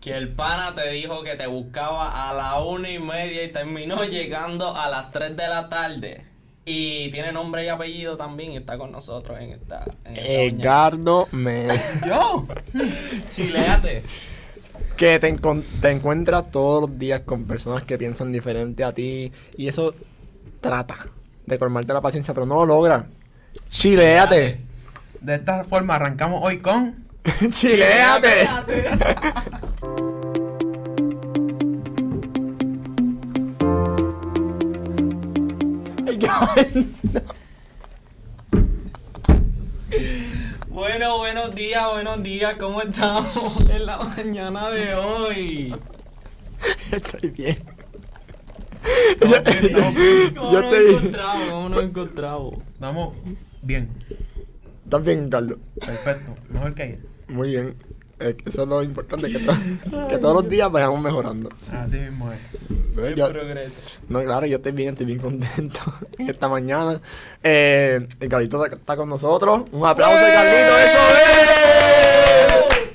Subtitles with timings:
[0.00, 4.04] que el pana te dijo que te buscaba a la una y media y terminó
[4.04, 6.24] llegando a las 3 de la tarde.
[6.64, 9.84] Y tiene nombre y apellido también y está con nosotros en esta.
[10.04, 10.30] En esta.
[10.30, 11.66] Edgardo me
[12.06, 12.46] Yo.
[13.30, 14.02] Chileate.
[14.96, 19.32] que te, encon- te encuentras todos los días con personas que piensan diferente a ti
[19.56, 19.94] y eso
[20.60, 20.96] trata
[21.46, 23.06] de colmarte la paciencia, pero no lo logra.
[23.70, 24.60] Chileate.
[25.20, 26.94] De esta forma arrancamos hoy con.
[27.50, 28.48] Chileate.
[40.68, 42.54] Bueno, buenos días, buenos días.
[42.58, 45.74] ¿Cómo estamos en la mañana de hoy?
[46.92, 47.58] Estoy bien.
[49.20, 50.34] Estamos bien, estamos bien.
[50.34, 51.50] ¿Cómo Yo nos te- encontramos?
[51.50, 52.54] ¿Cómo nos encontramos?
[52.72, 53.14] Estamos
[53.62, 53.90] bien.
[54.84, 55.58] ¿Estás bien, Carlos?
[55.84, 56.32] Perfecto.
[56.48, 56.98] Mejor que ayer.
[57.28, 57.74] Muy bien.
[58.20, 61.48] Eh, Eso es lo importante, que, to- que todos los días vayamos mejorando.
[61.72, 62.38] Así mismo es.
[62.98, 63.80] El Yo- progreso.
[64.08, 65.80] no, claro, yo estoy bien, estoy bien contento
[66.18, 67.00] en esta mañana.
[67.42, 69.62] Eh, el Carlito está, está con nosotros.
[69.72, 72.90] Un aplauso, Carlito, eso es.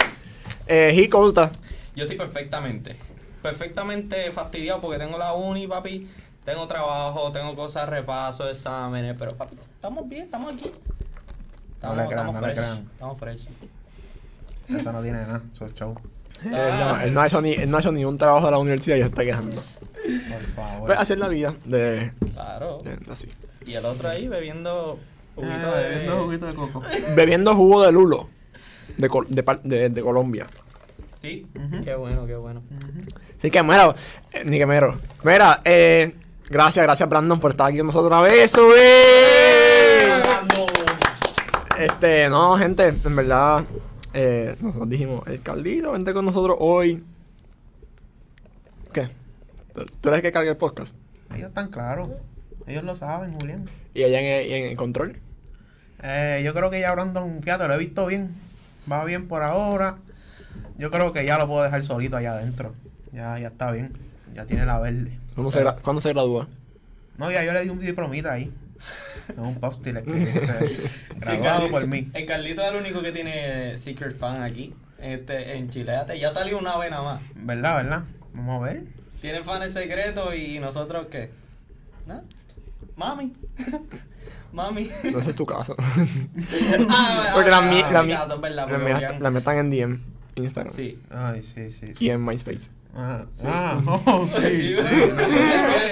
[0.68, 1.60] Eh, Gil, ¿cómo estás?
[1.96, 2.96] Yo estoy perfectamente.
[3.42, 6.08] Perfectamente fastidiado porque tengo la uni, papi.
[6.44, 9.16] Tengo trabajo, tengo cosas, repaso, exámenes.
[9.18, 10.72] Pero, papi, estamos bien, estamos aquí.
[11.82, 12.56] No le crean, no le fresh.
[12.56, 12.90] crean.
[12.94, 13.48] Estamos fresh.
[14.70, 15.42] Eso no tiene nada.
[15.54, 15.96] Eso es show.
[16.44, 18.52] Él no, él no ha hecho ni, él no ha hecho ni un trabajo de
[18.52, 19.56] la universidad y ya está quejando.
[19.56, 20.86] Por favor.
[20.88, 22.80] Pues así es la vida de, Claro.
[22.84, 23.28] de- así.
[23.66, 25.00] Y el otro ahí bebiendo
[25.36, 25.90] juguito Ah, de...
[25.90, 26.84] bebiendo juguito de coco.
[27.16, 28.28] Bebiendo jugo de lulo
[28.98, 30.46] de, Col- de, par- de- de Colombia.
[31.22, 31.84] Sí, Ujú.
[31.84, 32.62] qué bueno, qué bueno.
[33.40, 33.96] Así que, mira,
[34.32, 34.96] eh, ni que mero.
[35.24, 36.14] Mira, eh,
[36.50, 38.52] gracias, gracias Brandon por estar aquí con nosotros una vez.
[38.54, 38.76] Vamos.
[41.80, 43.64] Este, no, gente, en verdad,
[44.16, 47.04] eh, nosotros dijimos, el Carlito, vente con nosotros hoy.
[48.94, 49.10] ¿Qué?
[49.74, 50.96] ¿Tú tú eres el que carga el podcast?
[51.36, 52.10] Ellos están claros.
[52.68, 53.70] Ellos lo saben, Julián.
[53.94, 55.18] Y allá en, en el control.
[56.04, 58.34] Eh, yo creo que ya Brandon, fíjate, lo he visto bien.
[58.92, 59.98] Va bien por ahora.
[60.78, 62.74] Yo creo que ya lo puedo dejar solito allá adentro.
[63.12, 63.94] Ya, ya está bien.
[64.34, 65.18] Ya tiene la verde.
[65.34, 66.48] ¿Cuándo se, gra- ¿cuándo se gradúa?
[67.18, 68.52] No, ya yo le di un diplomita ahí.
[69.36, 70.24] No, un post le escribí.
[70.26, 72.12] eh, Graduado Carli- por mí.
[72.14, 74.74] El Carlito es el único que tiene Secret Fan aquí.
[75.00, 76.20] Este, en Chileate.
[76.20, 77.22] Ya salió una vez nada más.
[77.36, 78.04] ¿Verdad, verdad?
[78.34, 78.84] Vamos a ver.
[79.22, 81.32] Tiene fans secretos y nosotros qué?
[82.06, 82.22] ¿No?
[82.96, 83.34] Mami.
[84.54, 84.90] Mami.
[85.12, 85.76] No sé tu caso.
[86.90, 90.00] Ah, Porque las mías la, es las mías están en DM,
[90.36, 90.74] Instagram.
[90.74, 91.00] Sí.
[91.10, 91.94] Ay, sí, sí.
[92.00, 92.70] Y en MySpace.
[92.98, 94.76] Ah, ah, oh, sí.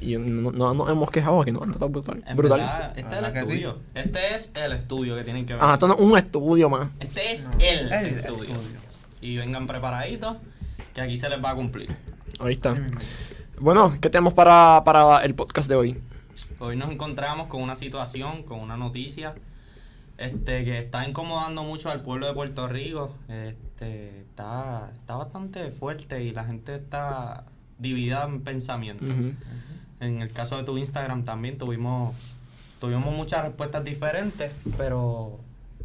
[0.00, 2.22] Y no, no nos hemos quejado aquí, no, no está brutal.
[2.26, 2.60] En brutal.
[2.60, 3.52] verdad, este es ¿Verdad el sí?
[3.52, 3.78] estudio.
[3.94, 5.62] Este es el estudio que tienen que ver.
[5.64, 6.88] Ah, esto no es un estudio más.
[7.00, 8.44] Este es No, el, el estudio.
[8.44, 8.89] estudio.
[9.20, 10.36] Y vengan preparaditos,
[10.94, 11.94] que aquí se les va a cumplir.
[12.38, 12.74] Ahí está.
[13.58, 15.96] Bueno, ¿qué tenemos para, para el podcast de hoy?
[16.58, 19.34] Hoy nos encontramos con una situación, con una noticia,
[20.16, 23.14] este, que está incomodando mucho al pueblo de Puerto Rico.
[23.28, 27.44] Este, está, está bastante fuerte y la gente está
[27.78, 29.12] dividida en pensamiento.
[30.00, 32.14] En el caso de tu Instagram también tuvimos,
[32.78, 35.40] tuvimos muchas respuestas diferentes, pero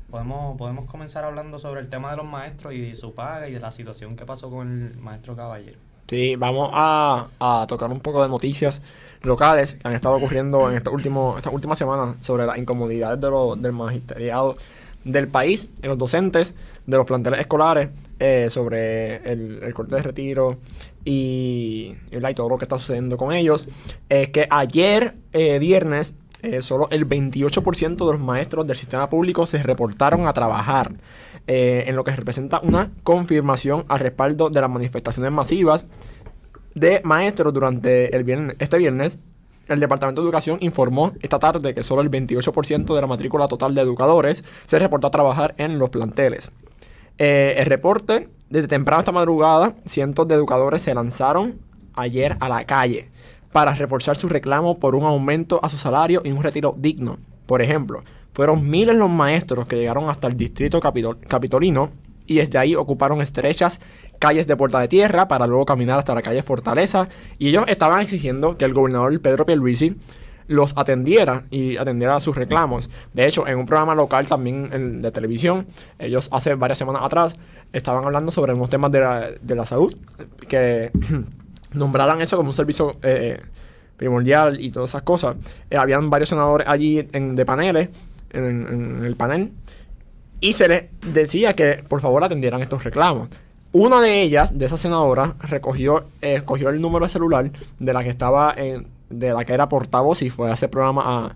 [0.09, 3.59] podemos, podemos comenzar hablando sobre el tema de los maestros y su paga y de
[3.59, 5.77] la situación que pasó con el maestro Caballero.
[6.07, 8.81] Sí, vamos a, a tocar un poco de noticias
[9.23, 13.29] locales que han estado ocurriendo en estos últimos, estas últimas semanas sobre las incomodidades de
[13.29, 14.55] lo- del magisteriado
[15.03, 16.55] del país en los docentes
[16.85, 20.57] de los planteles escolares eh, sobre el, el corte de retiro
[21.03, 23.67] y, y, todo lo que está sucediendo con ellos.
[24.09, 26.15] Es que ayer, eh, viernes,
[26.45, 30.93] eh, solo el 28% de los maestros del sistema público se reportaron a trabajar,
[31.47, 35.85] eh, en lo que representa una confirmación al respaldo de las manifestaciones masivas
[36.75, 39.19] de maestros durante el viernes, este viernes.
[39.67, 43.73] El Departamento de Educación informó esta tarde que solo el 28% de la matrícula total
[43.73, 46.51] de educadores se reportó a trabajar en los planteles.
[47.17, 51.57] Eh, el reporte, desde temprano esta madrugada, cientos de educadores se lanzaron
[51.95, 53.09] ayer a la calle
[53.55, 57.19] para reforzar su reclamo por un aumento a su salario y un retiro digno.
[57.45, 58.03] Por ejemplo,
[58.33, 61.91] fueron miles los maestros que llegaron hasta el distrito capitolino
[62.27, 63.79] y desde ahí ocuparon estrechas
[64.19, 67.07] calles de Puerta de Tierra para luego caminar hasta la calle Fortaleza
[67.39, 69.95] y ellos estaban exigiendo que el gobernador Pedro Pierluisi
[70.47, 72.89] los atendiera y atendiera a sus reclamos.
[73.13, 75.65] De hecho, en un programa local también de televisión,
[75.97, 77.37] ellos hace varias semanas atrás
[77.71, 79.95] estaban hablando sobre unos temas de la, de la salud
[80.49, 80.91] que
[81.75, 83.39] nombraran eso como un servicio eh,
[83.97, 85.35] primordial y todas esas cosas.
[85.69, 87.89] Eh, habían varios senadores allí de paneles,
[88.31, 89.51] en, el panel,
[90.41, 93.29] y se les decía que por favor atendieran estos reclamos.
[93.71, 98.09] Una de ellas, de esas senadoras, recogió, eh, el número de celular de la que
[98.09, 101.33] estaba en, de la que era portavoz y fue a ese programa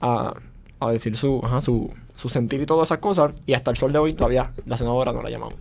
[0.00, 0.34] a,
[0.80, 3.32] a, decir su, su, su sentir y todas esas cosas.
[3.46, 5.52] Y hasta el sol de hoy todavía la senadora no la llamado.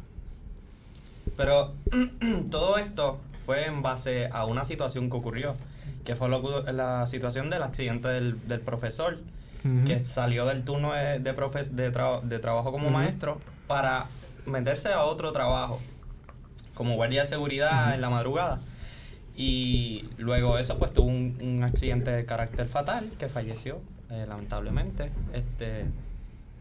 [1.38, 1.72] Pero
[2.52, 3.20] todo esto
[3.50, 5.56] fue en base a una situación que ocurrió,
[6.06, 6.30] que fue
[6.72, 9.18] la situación del accidente del, profesor,
[9.88, 11.34] que salió del turno de, de,
[11.74, 14.06] de, trabajo como maestro para
[14.46, 15.80] meterse a otro trabajo,
[16.76, 18.60] como guardia de seguridad en la madrugada.
[19.36, 23.82] Y luego eso pues tuvo un, accidente de carácter fatal que falleció,
[24.12, 25.10] eh, lamentablemente.
[25.34, 25.86] Este,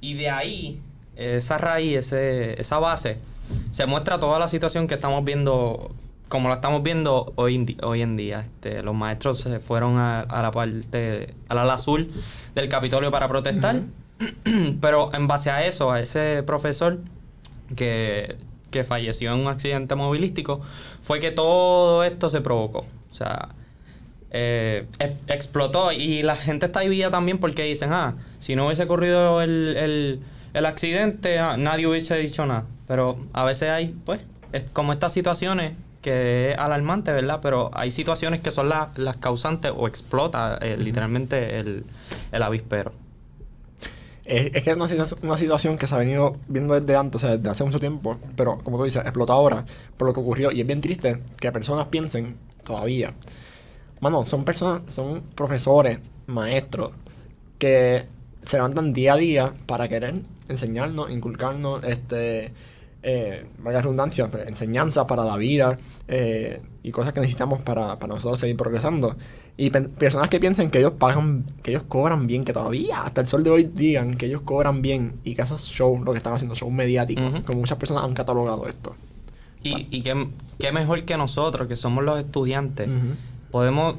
[0.00, 0.80] y de ahí,
[1.16, 3.18] esa raíz, ese, esa base,
[3.72, 5.94] se muestra toda la situación que estamos viendo
[6.28, 10.50] como lo estamos viendo hoy, hoy en día, este, los maestros se fueron a, la
[10.50, 12.10] parte, al ala azul
[12.54, 13.82] del Capitolio para protestar,
[14.80, 16.98] pero en base a eso, a ese profesor
[17.76, 18.36] que,
[18.70, 20.60] que falleció en un accidente movilístico,
[21.02, 22.80] fue que todo esto se provocó.
[23.10, 23.48] O sea,
[24.30, 24.86] eh,
[25.28, 29.76] explotó y la gente está dividida también porque dicen, ah, si no hubiese ocurrido el,
[29.76, 30.20] el,
[30.52, 32.66] el accidente, ah, nadie hubiese dicho nada.
[32.86, 34.20] Pero a veces hay, pues,
[34.72, 35.72] como estas situaciones
[36.08, 37.40] que es alarmante, ¿verdad?
[37.42, 41.84] Pero hay situaciones que son las causantes o explota eh, literalmente el,
[42.32, 42.92] el avispero.
[44.24, 44.86] Es, que es una,
[45.22, 48.16] una, situación que se ha venido viendo desde antes, o sea, desde hace mucho tiempo,
[48.36, 49.66] pero como tú dices, explota ahora
[49.98, 50.50] por lo que ocurrió.
[50.50, 53.12] Y es bien triste que personas piensen todavía.
[54.00, 56.92] Mano, son personas, son profesores, maestros,
[57.58, 58.06] que
[58.44, 62.52] se levantan día a día para querer enseñarnos, inculcarnos, este
[63.02, 65.76] eh, vaya redundancia, pues, enseñanza para la vida
[66.08, 69.16] eh, y cosas que necesitamos para, nosotros seguir progresando.
[69.56, 73.26] Y personas que piensen que ellos pagan, que ellos cobran bien, que todavía hasta el
[73.26, 76.32] sol de hoy digan que ellos cobran bien y que esos shows, lo que están
[76.32, 78.94] haciendo, shows mediáticos, como muchas personas han catalogado esto.
[79.62, 82.88] Y, y qué, mejor que nosotros, que somos los estudiantes,
[83.50, 83.96] podemos,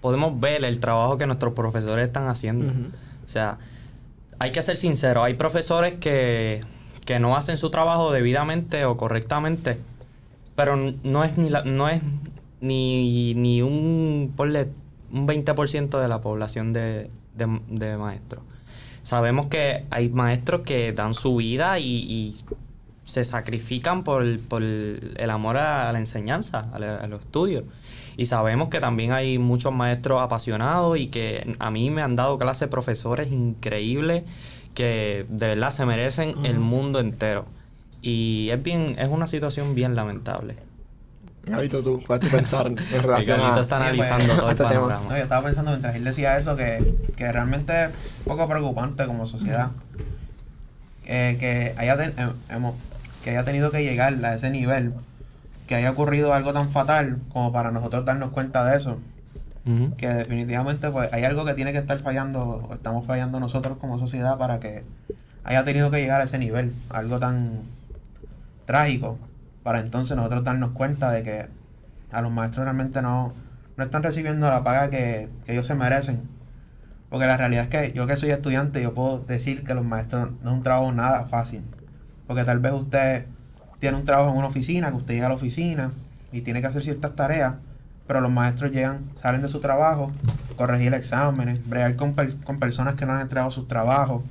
[0.00, 2.72] podemos ver el trabajo que nuestros profesores están haciendo.
[3.24, 3.58] O sea,
[4.38, 6.62] hay que ser sinceros, hay profesores que
[7.06, 9.78] que no hacen su trabajo debidamente o correctamente,
[10.56, 12.02] pero no es ni no es
[12.60, 14.34] ni, ni un
[15.12, 17.10] un 20% de la población de,
[17.98, 18.42] maestros.
[19.02, 22.34] Sabemos que hay maestros que dan su vida y,
[23.04, 27.62] se sacrifican por, el amor a, la enseñanza, a, a, los estudios.
[28.16, 32.36] Y sabemos que también hay muchos maestros apasionados y que a mí me han dado
[32.36, 34.24] clases profesores increíbles
[34.74, 37.46] que de verdad se merecen el mundo entero.
[38.02, 40.56] Y es bien, es una situación bien lamentable.
[41.44, 43.60] Gabito, tú puedes pensar en relación a...
[43.60, 45.00] está analizando todo este tema.
[45.08, 49.06] No, yo estaba pensando mientras él decía eso que, que realmente es un poco preocupante
[49.06, 49.70] como sociedad.
[51.06, 52.74] Eh, que, haya em, hemos,
[53.22, 54.92] que haya tenido que llegar a ese nivel,
[55.68, 58.98] que haya ocurrido algo tan fatal como para nosotros darnos cuenta de eso
[59.96, 64.38] que definitivamente pues hay algo que tiene que estar fallando, estamos fallando nosotros como sociedad
[64.38, 64.84] para que
[65.42, 67.62] haya tenido que llegar a ese nivel, algo tan
[68.66, 69.18] trágico,
[69.62, 71.46] para entonces nosotros darnos cuenta de que
[72.12, 73.32] a los maestros realmente no,
[73.76, 76.28] no están recibiendo la paga que, ellos se merecen.
[77.08, 80.32] Porque la realidad es que yo que soy estudiante, yo puedo decir que los maestros
[80.42, 81.62] no un trabajo nada fácil.
[82.26, 83.26] Porque tal vez usted
[83.78, 85.92] tiene un trabajo en una oficina, que usted llega a la oficina
[86.32, 87.54] y tiene que hacer ciertas tareas,
[88.06, 90.12] pero los maestros llegan, salen de su trabajo,
[90.56, 94.22] corregir exámenes, bregar con, con personas que no han entregado sus trabajos,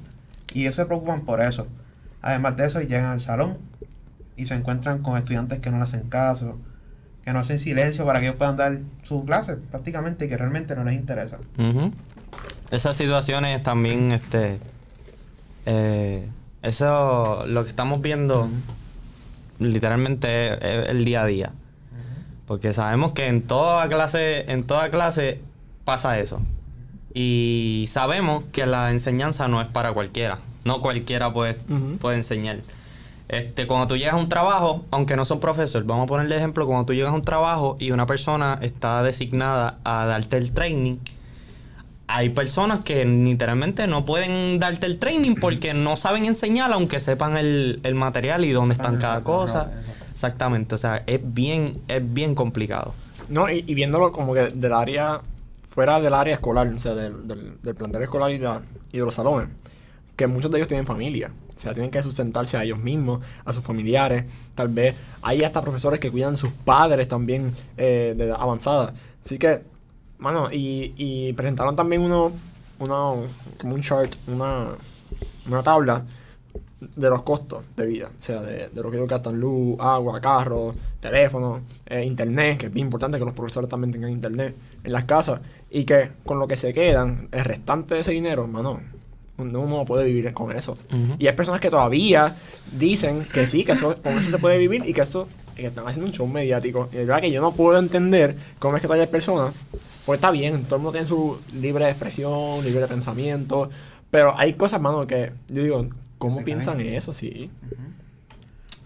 [0.54, 1.68] y ellos se preocupan por eso.
[2.22, 3.58] Además de eso, llegan al salón
[4.38, 6.58] y se encuentran con estudiantes que no le hacen caso,
[7.24, 10.76] que no hacen silencio para que ellos puedan dar su clase prácticamente y que realmente
[10.76, 11.38] no les interesa.
[12.72, 14.60] Esas situaciones también, este,
[15.66, 16.28] eh,
[16.62, 18.50] eso, lo que estamos viendo,
[19.60, 21.52] literalmente es, es el día a día.
[22.48, 25.40] Porque sabemos que en toda clase, en toda clase
[25.84, 26.42] pasa eso.
[27.14, 30.40] Y sabemos que la enseñanza no es para cualquiera.
[30.66, 31.56] No cualquiera puede,
[32.02, 32.58] puede enseñar.
[33.28, 36.68] Este, cuando tú llegas a un trabajo, aunque no son profesor, vamos a ponerle ejemplo,
[36.68, 40.98] cuando tú llegas a un trabajo y una persona está designada a darte el training,
[42.08, 47.36] hay personas que literalmente no pueden darte el training porque no saben enseñar aunque sepan
[47.36, 49.72] el, el material y dónde están cada cosa.
[50.12, 52.94] Exactamente, o sea, es bien, es bien complicado.
[53.28, 55.22] No, y, y viéndolo como que del área,
[55.66, 58.50] fuera del área escolar, o sea, del, del, del plantel escolar y de,
[58.92, 59.50] y de los salones,
[60.16, 61.32] que muchos de ellos tienen familia.
[61.66, 64.24] Sea, tienen que sustentarse a ellos mismos, a sus familiares.
[64.54, 68.94] Tal vez hay hasta profesores que cuidan a sus padres también eh, de avanzada.
[69.26, 69.62] Así que,
[70.20, 72.32] mano, y, y presentaron también uno,
[72.78, 73.24] uno,
[73.60, 74.68] como un chart, una,
[75.48, 76.06] una tabla
[76.80, 80.22] de los costos de vida, o sea, de, de lo que ellos gastan luz, agua,
[80.22, 84.92] carro, teléfono, eh, internet, que es bien importante que los profesores también tengan internet en
[84.92, 85.42] las casas
[85.72, 88.82] y que con lo que se quedan, el restante de ese dinero, hermano,
[89.38, 90.78] uno uno no puede vivir con eso.
[91.20, 92.36] Y hay personas que todavía
[92.78, 95.88] dicen que sí, que eso, con eso se puede vivir y que eso, que están
[95.88, 96.90] haciendo un show mediático.
[96.94, 99.54] Y es verdad que yo no puedo entender cómo es que todavía hay personas,
[100.06, 103.70] porque está bien, todo el mundo tiene su libre expresión, libre pensamiento,
[104.10, 105.88] pero hay cosas, hermano, que yo digo,
[106.18, 107.12] ¿cómo piensan eso?
[107.12, 107.50] Sí.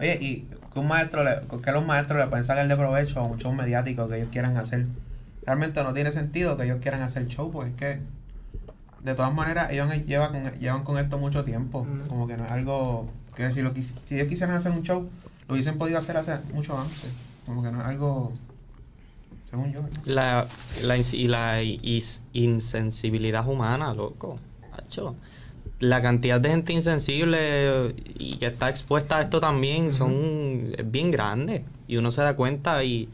[0.00, 3.22] Oye, y que un maestro le, que los maestros le pueden sacar de provecho a
[3.22, 4.86] un show mediático que ellos quieran hacer.
[5.44, 8.00] Realmente no tiene sentido que ellos quieran hacer show, porque es que
[9.02, 11.86] de todas maneras ellos llevan con, llevan con esto mucho tiempo.
[12.08, 15.08] Como que no es algo que si, lo, si ellos quisieran hacer un show,
[15.48, 17.12] lo hubiesen podido hacer hace mucho antes.
[17.46, 18.32] Como que no es algo,
[19.50, 19.82] según yo.
[19.82, 19.88] ¿no?
[20.04, 20.46] La,
[20.82, 24.38] la, y la is- insensibilidad humana, loco.
[24.72, 25.16] Hacho.
[25.78, 31.10] La cantidad de gente insensible y que está expuesta a esto también son es bien
[31.10, 31.64] grande.
[31.88, 33.08] Y uno se da cuenta y,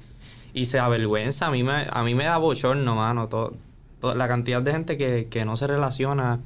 [0.52, 1.46] y se avergüenza.
[1.46, 3.28] A mí me, a mí me da bochorno, mano.
[3.28, 3.54] Todo-
[4.02, 6.40] la cantidad de gente que, que no se relaciona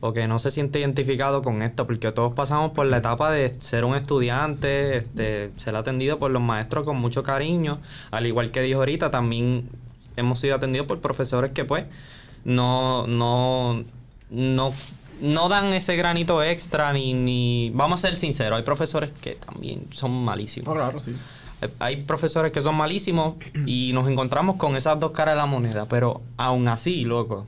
[0.00, 3.52] o que no se siente identificado con esto, porque todos pasamos por la etapa de
[3.60, 8.60] ser un estudiante, este, ser atendido por los maestros con mucho cariño, al igual que
[8.60, 9.68] dijo ahorita, también
[10.16, 11.84] hemos sido atendidos por profesores que pues
[12.44, 13.84] no, no,
[14.30, 14.72] no,
[15.20, 19.86] no dan ese granito extra ni, ni, vamos a ser sinceros, hay profesores que también
[19.92, 20.68] son malísimos.
[20.68, 21.14] No, claro, sí.
[21.78, 23.34] Hay- profesores que son malísimos
[23.66, 27.46] y nos encontramos con esas dos caras de la moneda, pero aún así, loco,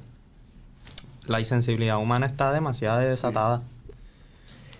[1.27, 3.63] la insensibilidad humana está demasiado desatada.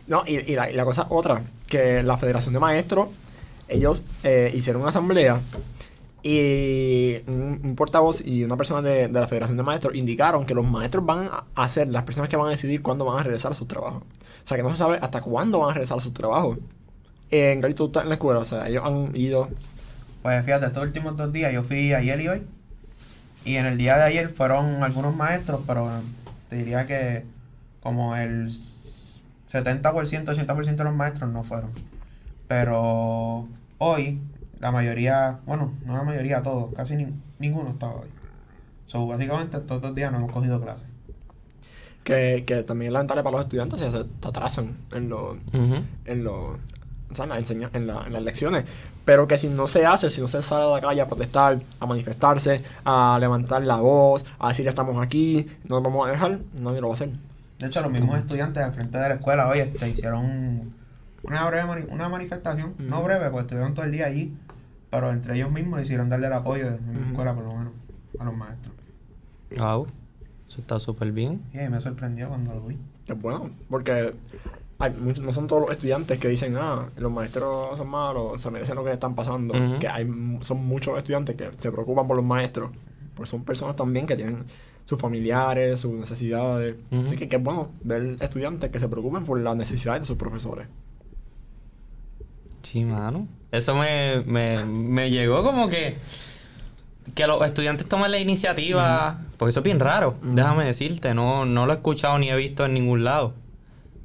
[0.07, 3.09] No, y, y la, y la cosa otra, que la Federación de Maestros,
[3.69, 5.41] ellos eh, hicieron una asamblea
[6.23, 10.55] y un, un portavoz y una persona de, de la Federación de Maestros indicaron que
[10.55, 13.23] los maestros van a, a ser las personas que van a decidir cuándo van a
[13.23, 14.03] regresar a sus trabajos.
[14.03, 16.57] O sea, que no se sabe hasta cuándo van a regresar a sus trabajos.
[17.31, 19.49] En realidad tú estás en la escuela, o sea, ellos han ido...
[20.23, 22.43] Pues fíjate, estos últimos dos días, yo fui ayer y hoy.
[23.45, 25.89] Y en el día de ayer fueron algunos maestros, pero
[26.51, 27.25] te diría que
[27.81, 28.51] como el
[29.51, 31.71] 70%, 80% de los maestros no fueron.
[32.49, 33.47] Pero
[33.79, 34.21] hoy,
[34.61, 38.09] la mayoría, bueno, no la mayoría, todos, casi ni- ninguno estaba hoy.
[38.87, 40.85] So, básicamente estos dos días no hemos cogido clases.
[42.05, 45.37] Que, que también es lamentable para los estudiantes, o sea, se atrasan en los...
[45.53, 45.83] Ujú.
[46.07, 46.59] en, lo,
[47.11, 48.65] o sea, en, la enseña- en, la- en las lecciones.
[49.05, 51.59] Pero que si no se hace, si no se sale a la calle a protestar,
[51.81, 56.39] a manifestarse, a levantar la voz, a decir estamos aquí, no nos vamos a dejar,
[56.61, 57.11] nadie lo va a hacer.
[57.59, 60.75] De hecho, los mismos estudiantes al frente de la escuela hoy este, hicieron
[61.23, 64.37] una breve mani- una manifestación, no breve, pues estuvieron todo el día allí,
[64.91, 67.73] pero entre ellos mismos hicieron darle el apoyo en la escuela, por lo menos,
[68.21, 68.75] a los maestros.
[69.57, 69.87] Wow,
[70.49, 71.43] eso está súper bien.
[71.55, 72.77] Y ahí me sorprendió cuando lo vi.
[73.07, 74.15] Es bueno, porque
[74.79, 78.51] hay muchos- no son todos los estudiantes que dicen, ah, los maestros son malos, se
[78.51, 79.55] merecen lo que están pasando.
[79.79, 80.07] Que hay,
[80.43, 82.71] son muchos estudiantes que se preocupan por los maestros,
[83.15, 84.45] porque son personas también que tienen
[84.85, 86.77] sus familiares, sus necesidades.
[87.09, 90.17] Así que, que es bueno ver estudiantes que se preocupen por las necesidades de sus
[90.17, 90.67] profesores.
[92.63, 93.27] Sí, mano.
[93.51, 95.97] Eso me, me, me llegó como que
[97.15, 101.65] que los estudiantes tomen la iniciativa, porque eso es bien raro, déjame decirte, no, no
[101.65, 103.33] lo he escuchado ni he visto en ningún lado.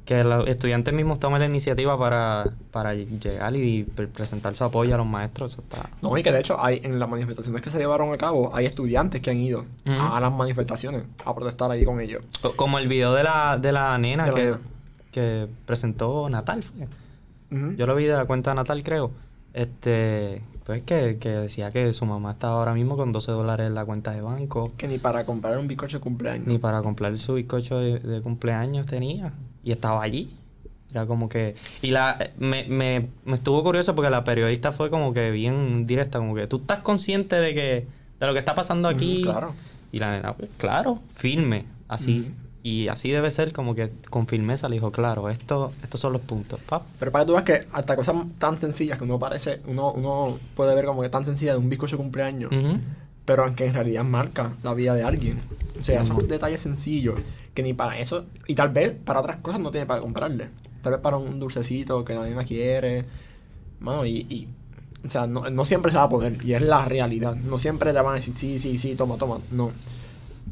[0.04, 4.94] Que los estudiantes mismos tomen la iniciativa para, para llegar y pre- presentar su apoyo
[4.94, 5.56] a los maestros.
[5.58, 5.88] Está...
[6.02, 8.66] No, y que de hecho hay en las manifestaciones que se llevaron a cabo, hay
[8.66, 12.22] estudiantes que han ido a las manifestaciones a protestar ahí con ellos.
[12.42, 14.58] Co- Como el video de la, de la nena De la que, nena.
[15.10, 16.62] que presentó Natal.
[16.62, 16.86] fue.
[17.76, 19.10] Yo lo vi de la cuenta de Natal, creo.
[19.54, 23.74] Este, pues que, que decía que su mamá estaba ahora mismo con 12 dólares en
[23.74, 24.72] la cuenta de banco.
[24.76, 26.46] Que ni para comprar un bizcocho de cumpleaños.
[26.46, 29.32] Ni para comprar su bizcocho de, de cumpleaños tenía.
[29.64, 30.30] Y estaba allí.
[30.90, 31.56] Era como que...
[31.82, 36.18] Y la me, me, me estuvo curioso porque la periodista fue como que bien directa.
[36.18, 37.86] Como que tú estás consciente de que...
[38.20, 39.22] De lo que está pasando aquí.
[39.22, 39.54] Claro.
[39.90, 41.64] Y la nena, pues, claro, firme.
[41.88, 42.30] Así.
[42.62, 46.22] Y así debe ser como que con firmeza le dijo, claro, esto, estos son los
[46.22, 46.58] puntos.
[46.66, 46.82] Pap.
[46.98, 50.38] Pero para que tú veas que hasta cosas tan sencillas que uno parece, uno, uno
[50.56, 52.50] puede ver como que tan sencilla de un bizcocho de cumpleaños,
[53.26, 55.40] pero que en realidad marca la vida de alguien.
[55.78, 56.22] O sea, Sí, esos mo.
[56.22, 57.16] detalles sencillos
[57.54, 60.50] que ni para eso, y tal vez para otras cosas no tiene para comprarle.
[60.82, 63.06] Tal vez para un dulcecito que nadie más quiere.
[63.80, 64.48] Mano, y, y
[65.06, 67.36] o sea, no, no siempre se va a poder, y es la realidad.
[67.36, 69.38] No siempre te van a decir, sí, sí, sí, toma, toma.
[69.50, 69.72] No.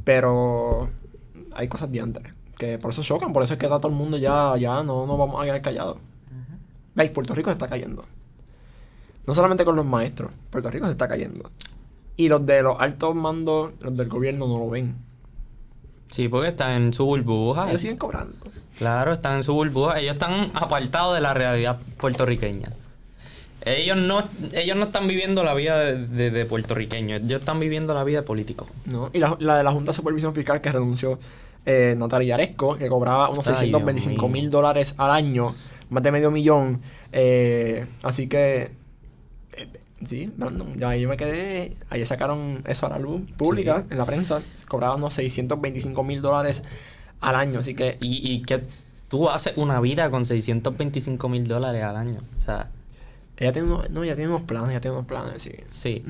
[0.05, 0.89] Pero
[1.55, 2.33] hay cosas diantres
[2.63, 5.05] que por eso chocan, por eso es que está todo el mundo ya, ya no,
[5.05, 5.97] no vamos a quedar callados.
[6.95, 7.11] ¿Veis?
[7.11, 8.05] Puerto Rico se está cayendo.
[9.27, 11.51] No solamente con los maestros, Puerto Rico se está cayendo.
[12.17, 14.95] Y los de los altos mandos, los del gobierno no lo ven.
[16.13, 17.69] Sí, porque están en su burbuja.
[17.69, 18.37] Ellos siguen cobrando.
[18.79, 19.99] Claro, están en su burbuja.
[19.99, 22.69] Ellos están apartados de la realidad puertorriqueña.
[23.65, 27.21] Ellos no, ellos no están viviendo la vida de, de- de puertorriqueños.
[27.21, 28.69] Ellos están viviendo la vida de políticos.
[28.87, 29.11] ¿no?
[29.13, 31.19] Y la, la de la Junta de Supervisión Fiscal que renunció
[31.65, 35.55] eh, Natalia Yaresco, que cobraba unos Ay, 625 mil dólares al año,
[35.91, 36.83] más de medio millón.
[37.13, 38.73] eh, así que,
[39.53, 39.69] eh,
[40.07, 41.77] sí, no, no, ya ahí me quedé.
[41.91, 44.43] Ahí sacaron eso a la luz pública, en la prensa.
[44.69, 46.65] Cobraba unos 625 mil dólares
[47.21, 47.61] al año.
[47.61, 48.63] Así que, Y, y que
[49.09, 52.19] tú haces una vida con 625 mil dólares al año.
[52.39, 52.71] O sea,
[53.37, 55.53] ella tiene unos, no, ella tiene unos planes, ella tiene unos planes, sí.
[55.69, 56.05] sí.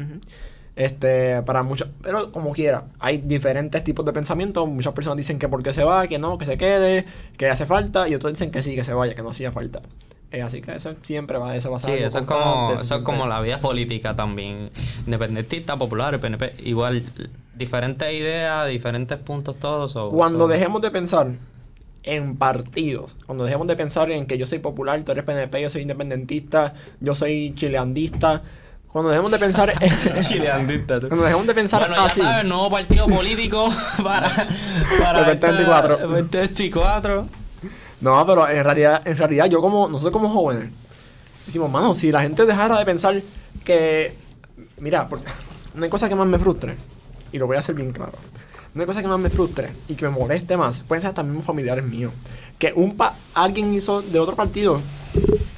[0.74, 4.66] Este, para muchos, pero como quiera, hay diferentes tipos de pensamiento.
[4.66, 7.04] Muchas personas dicen que porque se va, que no, que se quede,
[7.36, 9.82] que hace falta, y otros dicen que sí, que se vaya, que no hacía falta.
[10.32, 12.72] Eh, así que eso siempre va, eso va a Sí, ser algo eso es, como,
[12.80, 14.70] eso es como la vida política también.
[15.04, 16.54] Independentista, popular, PNP.
[16.64, 17.02] Igual,
[17.54, 19.92] diferentes ideas, diferentes puntos todos.
[20.10, 21.28] Cuando son- dejemos de pensar
[22.04, 25.68] en partidos, cuando dejemos de pensar en que yo soy popular, tú eres PNP, yo
[25.70, 28.42] soy independentista, yo soy chileandista,
[28.90, 31.08] cuando dejemos de pensar en, Chileandista, tú.
[31.08, 33.68] cuando dejemos de pensar Bueno, ya así, sabes, nuevo partido político
[34.02, 34.30] para,
[34.98, 37.26] para El 2024.
[38.02, 38.10] Esta- 2024.
[38.10, 40.70] No, pero en realidad, en realidad yo como, nosotros como jóvenes,
[41.46, 43.22] decimos, mano, si la gente dejara de pensar
[43.64, 44.16] que,
[44.78, 45.26] mira, porque
[45.76, 46.76] una cosa que más me frustre,
[47.32, 48.12] y lo voy a hacer bien claro,
[48.74, 51.44] una cosa que más me frustre y que me moleste más, pueden ser hasta mismos
[51.44, 52.12] familiares míos,
[52.58, 54.80] que un pa alguien hizo de otro partido,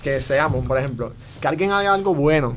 [0.02, 2.57] que seamos, por ejemplo, que alguien haga algo bueno,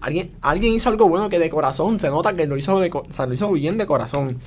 [0.00, 3.04] alguien, alguien hizo algo bueno que de corazón se nota que lo hizo, de, o
[3.10, 4.38] sea, lo hizo bien de corazón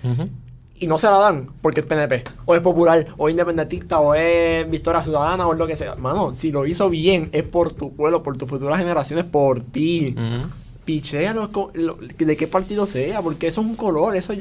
[0.84, 4.13] y no se la dan porque es PNP, o es popular, o es independentista, o
[4.15, 5.96] es Victoria Ciudadana, o es lo que sea.
[5.96, 10.13] Mano, si lo hizo bien, es por tu pueblo, por tus futuras generaciones, por ti.
[10.17, 10.50] Ujú.
[10.86, 14.34] Pichea lo- de qué partido sea, porque eso es un color, eso...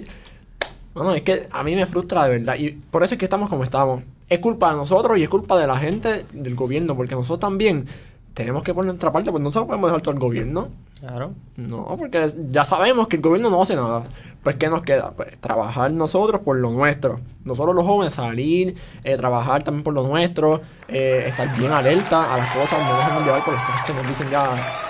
[0.94, 3.48] Mano, es que a mí me frustra de verdad, y por eso es que estamos
[3.48, 4.02] como estamos.
[4.28, 7.86] Es culpa de nosotros y es culpa de la gente del gobierno, porque nosotros también
[8.34, 10.68] tenemos que poner nuestra parte, pues no se lo podemos dejar todo el gobierno.
[11.00, 11.32] Claro.
[11.56, 14.04] No, porque ya sabemos que el gobierno no hace nada.
[14.42, 15.10] Pues, ¿qué nos queda?
[15.10, 17.18] Pues trabajar nosotros por lo nuestro.
[17.44, 22.38] Nosotros los jóvenes salir, eh, trabajar también por lo nuestro, eh, estar bien alerta a
[22.38, 24.44] las cosas, no dejarnos llevar por las cosas que nos dicen ya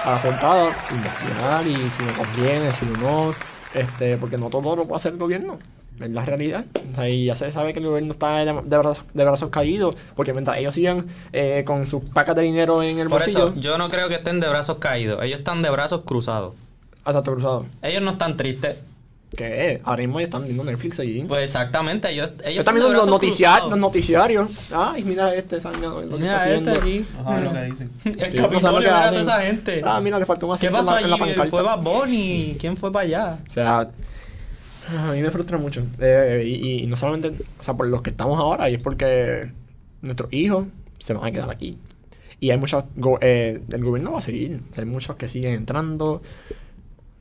[0.05, 3.33] a la soltada, investigar y si me conviene, si no,
[3.73, 5.59] este, porque no todo lo puede hacer el gobierno.
[6.03, 6.65] Es la realidad.
[6.93, 9.51] O sea, y ya se sabe que el gobierno está de, de brazos, de brazos
[9.51, 13.49] caídos, porque mientras ellos sigan eh, con sus pacas de dinero en el Por bolsillo,
[13.49, 15.23] eso, yo no creo que estén de brazos caídos.
[15.23, 16.55] Ellos están de brazos cruzados.
[17.05, 17.67] hasta cruzado.
[17.83, 18.77] Ellos no están tristes.
[19.35, 19.81] ¿Qué?
[19.85, 21.23] Ahora mismo ya están viendo Netflix allí.
[21.23, 23.71] Pues exactamente, ellos, ellos están de los, noticiar, cruzados.
[23.71, 24.51] los noticiarios.
[24.71, 26.81] Ay, mira este sangre, lo que Mira está este haciendo.
[26.83, 27.07] aquí.
[27.17, 27.91] Vamos a ver lo que dicen.
[28.05, 29.83] El Sí, Capitolio, ¿sabes qué mira a toda esa gente.
[29.87, 31.21] Ah, mira, le faltó un ¿Qué asiento en pasó la, en la allí?
[31.25, 31.51] pancarta.
[31.51, 32.57] Fue Bad Bunny.
[32.61, 33.39] ¿Quién fue para allá?
[33.49, 33.89] O sea,
[34.89, 35.85] a mí me frustra mucho.
[36.01, 39.51] Eh, y, y no solamente, o sea, por los que estamos ahora, y es porque
[40.03, 40.67] nuestros hijos
[40.99, 41.79] se van a quedar aquí.
[42.41, 44.61] Y hay muchos, go- eh, el gobierno va a seguir.
[44.77, 46.23] Hay muchos que siguen entrando.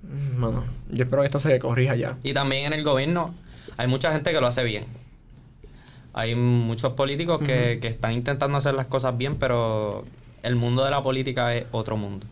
[0.04, 2.18] Mm, Mano, yo espero que esto se corrija ya.
[2.24, 3.34] Y también en el gobierno
[3.78, 4.86] hay mucha gente que lo hace bien.
[6.14, 10.04] Hay muchos políticos que, que están intentando hacer las cosas bien, pero
[10.44, 12.26] el mundo de la política es otro mundo.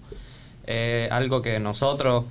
[0.65, 2.25] Es algo que nosotros,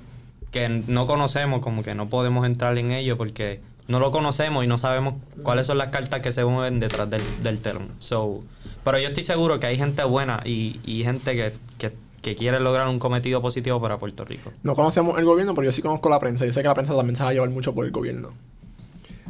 [0.51, 4.67] que no conocemos, como que no podemos entrar en ello porque no lo conocemos y
[4.67, 7.89] no sabemos cuáles son las cartas que se mueven detrás del, del telón.
[7.99, 8.43] So,
[8.83, 12.59] pero yo estoy seguro que hay gente buena y, y gente que, que, que quiere
[12.59, 14.51] lograr un cometido positivo para Puerto Rico.
[14.63, 16.45] No conocemos el gobierno, pero yo sí conozco la prensa.
[16.45, 18.29] Yo sé que la prensa también se va a llevar mucho por el gobierno.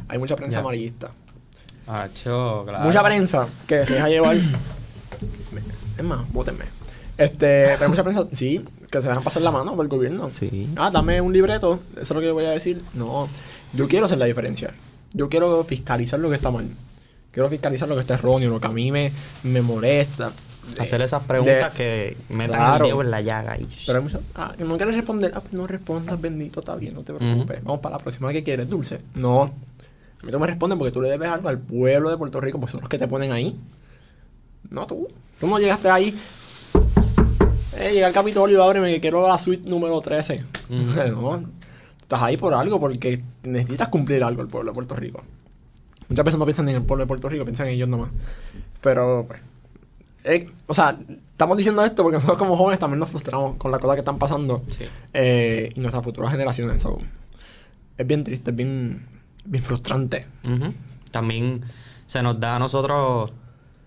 [0.08, 1.10] Hay mucha prensa amarillista.
[1.86, 2.84] Acho, claro.
[2.84, 4.36] Mucha prensa que se deja llevar.
[5.98, 6.64] es más, bótenme.
[7.16, 10.30] Este, pero mucha prensa, sí, que se dejan pasar la mano por el gobierno.
[10.32, 10.68] Sí.
[10.76, 12.82] Ah, dame un libreto, eso es lo que yo voy a decir.
[12.94, 13.28] No,
[13.72, 14.72] yo quiero hacer la diferencia.
[15.12, 16.68] Yo quiero fiscalizar lo que está mal.
[17.32, 19.12] Quiero fiscalizar lo que está erróneo, lo que a mí me,
[19.44, 20.32] me molesta.
[20.78, 22.84] Hacer De- esas preguntas de- que metan Claro.
[22.84, 23.56] el dedo en la llaga.
[23.58, 23.66] Y...
[23.86, 25.32] Pero hay muchos, ah, que no quieres responder.
[25.34, 27.62] Ah, no respondas, bendito, está bien, no te preocupes.
[27.64, 28.32] Vamos para la próxima.
[28.32, 28.68] ¿Qué quieres?
[28.68, 28.98] Dulce.
[29.14, 29.42] No.
[29.42, 32.58] A mí tú me respondes porque tú le debes algo al pueblo de Puerto Rico,
[32.60, 33.56] porque son los que te ponen ahí.
[34.68, 35.08] No tú.
[35.40, 36.16] Tú no llegaste ahí.
[37.76, 40.44] Eh, llega al Capitolio, ábreme que quiero la suite número 13.
[40.68, 40.78] Ujú.
[41.20, 41.44] no.
[42.02, 45.22] Estás ahí por algo, porque necesitas cumplir algo el pueblo de Puerto Rico.
[46.08, 48.10] Muchas veces no piensan en el pueblo de Puerto Rico, piensan en ellos nomás.
[48.80, 49.40] Pero, pues.
[50.24, 50.98] eh, o sea,
[51.30, 54.18] estamos diciendo esto porque nosotros como jóvenes también nos frustramos con las cosas que están
[54.18, 54.60] pasando.
[54.66, 54.84] Sí.
[55.14, 56.82] eh, y nuestras futuras generaciones.
[56.82, 56.98] so,
[57.96, 59.06] es bien triste, es bien,
[59.44, 60.26] bien frustrante.
[61.12, 61.62] También
[62.06, 63.30] se nos da a nosotros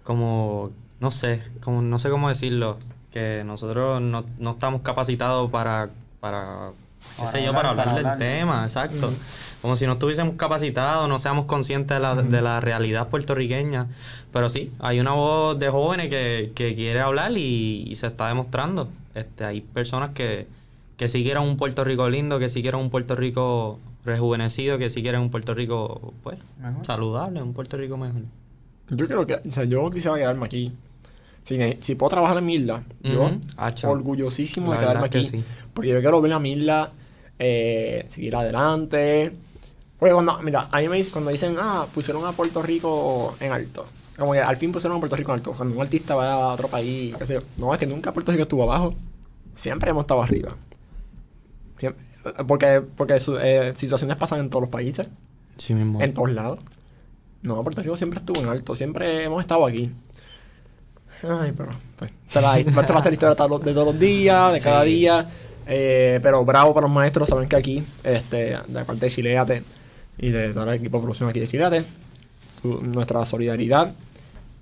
[0.04, 0.70] como,
[1.02, 2.78] no sé, como, no sé cómo decirlo,
[3.14, 6.72] que nosotros no, no estamos capacitados para, para,
[7.20, 8.18] qué sé yo, hablar, para hablar para del hablar.
[8.18, 9.14] tema, exacto.
[9.62, 13.88] Como si no estuviésemos capacitados, no seamos conscientes de la, de la realidad puertorriqueña.
[14.34, 18.28] Pero sí, hay una voz de jóvenes que, que quiere hablar y, y se está
[18.28, 18.90] demostrando.
[19.16, 20.48] Este, hay personas que,
[20.98, 24.90] que sí quieren un Puerto Rico lindo, que sí quieren un Puerto Rico rejuvenecido, que
[24.90, 26.86] sí quieren un Puerto Rico, pues, Mejor.
[26.86, 28.24] saludable, un Puerto Rico mejor.
[28.90, 30.74] Yo creo que, o sea, yo quisiera quedarme aquí.
[31.46, 33.30] Si, ne- si puedo trabajar en Mirla, yo
[33.90, 35.22] orgullosísimo La de quedarme aquí.
[35.22, 35.44] que sí.
[35.74, 36.92] Porque yo quiero ver a Mirla
[37.40, 39.32] eh, seguir adelante.
[40.00, 43.52] Porque cuando, mira, a mí me dicen, cuando dicen, ah, pusieron a Puerto Rico en
[43.52, 43.86] alto.
[44.18, 45.54] Como que al fin pusieron a Puerto Rico en alto.
[45.54, 47.42] Cuando un artista va a otro país, qué sé yo.
[47.58, 48.94] No, es que nunca Puerto Rico estuvo abajo.
[49.56, 50.56] Siempre hemos estado arriba.
[51.78, 52.04] Siempre-
[52.48, 55.08] porque porque su- eh, situaciones pasan en todos los países.
[55.58, 56.02] Sí mismo.
[56.02, 56.60] En todos lados.
[57.42, 59.92] No, Puerto Rico siempre estuvo en alto, siempre hemos estado aquí.
[61.28, 64.54] Ay, pero, pues, es la, esta va a ser la historia de todos los- días,
[64.54, 64.64] de Sí.
[64.64, 65.30] cada día.
[65.66, 69.64] Eh, pero bravo para los maestros, saben que aquí, este, de parte de Chileate
[70.18, 71.84] y de todo el equipo de producción aquí de Chileate,
[72.62, 73.94] su- nuestra solidaridad.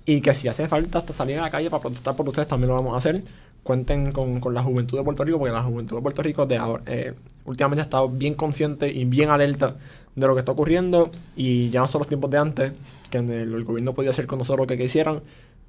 [0.04, 2.68] Y que si hace falta hasta salir a la calle para protestar por ustedes, también
[2.68, 3.22] lo vamos a hacer.
[3.64, 6.56] Cuenten con, con la juventud de Puerto Rico, porque la juventud de Puerto Rico de
[6.56, 9.76] ahora, eh, últimamente ha estado bien consciente y bien alerta
[10.14, 11.10] de lo que está ocurriendo.
[11.36, 12.72] Y ya no son los tiempos de antes,
[13.10, 15.20] que el, el gobierno podía hacer con nosotros lo que quisieran.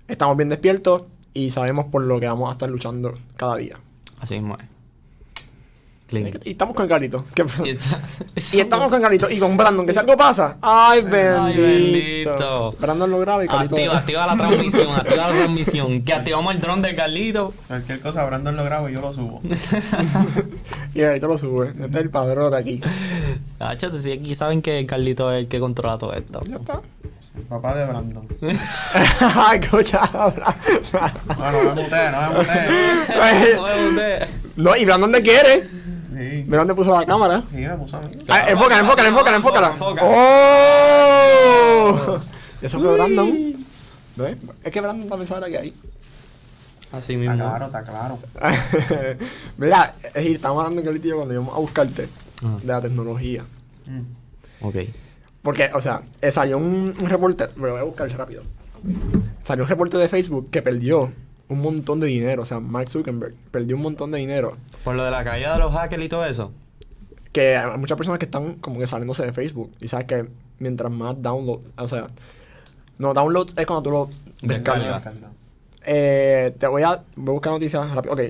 [0.08, 3.78] Estamos bien despiertos y sabemos por lo que vamos a estar luchando cada día.
[4.20, 4.66] Así mismo es.
[6.08, 6.40] Clean.
[6.44, 7.26] Y estamos con Carlito.
[7.34, 8.02] ¿Qué- Y está-
[8.56, 10.58] Y estamos con Carlito y con Brandon, que si algo pasa.
[10.62, 11.62] ¡Ay, bendito!
[11.62, 12.72] bendito.
[12.80, 13.76] Brandon lo graba y Carlito.
[13.76, 16.02] Activa, activa la transmisión, activa la transmisión.
[16.04, 17.54] Que activamos el dron de Carlito.
[17.68, 19.42] Cualquier cosa, Brandon lo grabo y yo lo subo.
[20.94, 21.70] Y Carlito lo sube.
[21.70, 22.82] Este es el padrón de aquí.
[23.60, 26.42] Háchate, si aquí saben que Carlito es el que controla todo esto.
[26.46, 26.82] Ya está.
[27.36, 28.28] El papá de Brandon.
[29.62, 30.56] Escucha, Brandon.
[31.40, 34.28] No, no me mutee, no me usted.
[34.56, 35.64] No, y Brandon te quiere.
[35.64, 36.44] Sí.
[36.46, 37.44] Mira dónde puso la cámara.
[37.50, 38.12] Sí, me puso a mí.
[38.28, 39.68] Ah, enfócala, enfócala, enfócala, enfócala.
[39.72, 40.02] Enfoca,
[40.94, 42.20] ¡Oh!
[42.62, 43.56] Eso fue Brandon.
[44.16, 44.38] ¿Ves?
[44.64, 45.74] Es que Brandon también sabe la que hay.
[46.92, 47.36] Así Está mismo.
[47.48, 48.20] claro, está claro.
[49.58, 52.08] Mira, es estamos hablando en el tío cuando íbamos a buscarte
[52.44, 52.58] Ajá.
[52.62, 53.44] de la tecnología.
[53.88, 54.02] Mm.
[54.68, 54.76] Ok.
[55.44, 58.42] Porque, o sea, eh, salió un, un reporte, me lo voy a buscar rápido.
[59.44, 61.12] Salió un reporte de Facebook que perdió
[61.50, 62.42] un montón de dinero.
[62.42, 64.56] O sea, Mark Zuckerberg perdió un montón de dinero.
[64.84, 66.52] Por lo de la caída de los hackers y todo eso.
[67.32, 69.72] Que hay muchas personas que están como que saliéndose de Facebook.
[69.82, 70.26] Y sabes que
[70.60, 72.08] mientras más download, o sea,
[72.98, 74.10] no, download es cuando tú lo
[74.42, 74.96] Descarga.
[74.96, 75.32] descargas.
[75.86, 78.14] Eh, te voy a, voy a buscar noticias rápido.
[78.14, 78.22] Ok,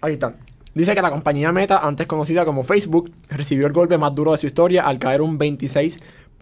[0.00, 0.34] ahí está.
[0.74, 4.38] Dice que la compañía Meta, antes conocida como Facebook, recibió el golpe más duro de
[4.38, 5.38] su historia al caer un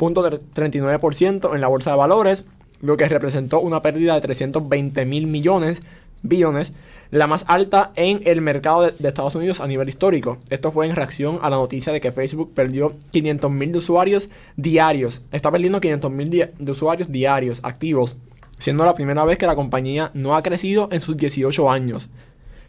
[0.03, 2.47] 26.39% en la bolsa de valores,
[2.81, 5.81] lo que representó una pérdida de 320 mil millones,
[6.23, 6.75] billones,
[7.11, 10.39] la más alta en el mercado de, Estados Unidos a nivel histórico.
[10.51, 15.23] Esto fue en reacción a la noticia de que Facebook perdió 500 mil usuarios diarios.
[15.31, 18.17] Está perdiendo 500 mil de usuarios diarios activos
[18.63, 22.11] siendo la primera vez que la compañía no ha crecido en sus 18 años.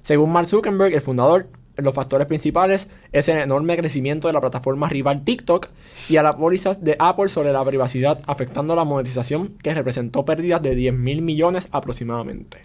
[0.02, 4.90] Según Mark Zuckerberg, el fundador, los factores principales es el enorme crecimiento de la plataforma
[4.90, 5.70] rival TikTok
[6.10, 10.62] y a las pólizas de Apple sobre la privacidad, afectando la monetización que representó pérdidas
[10.62, 12.60] de 10 mil millones aproximadamente.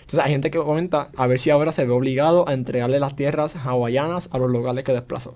[0.00, 3.16] Entonces hay gente que comenta a ver si ahora se ve obligado a entregarle las
[3.16, 5.34] tierras hawaianas a los locales que desplazó.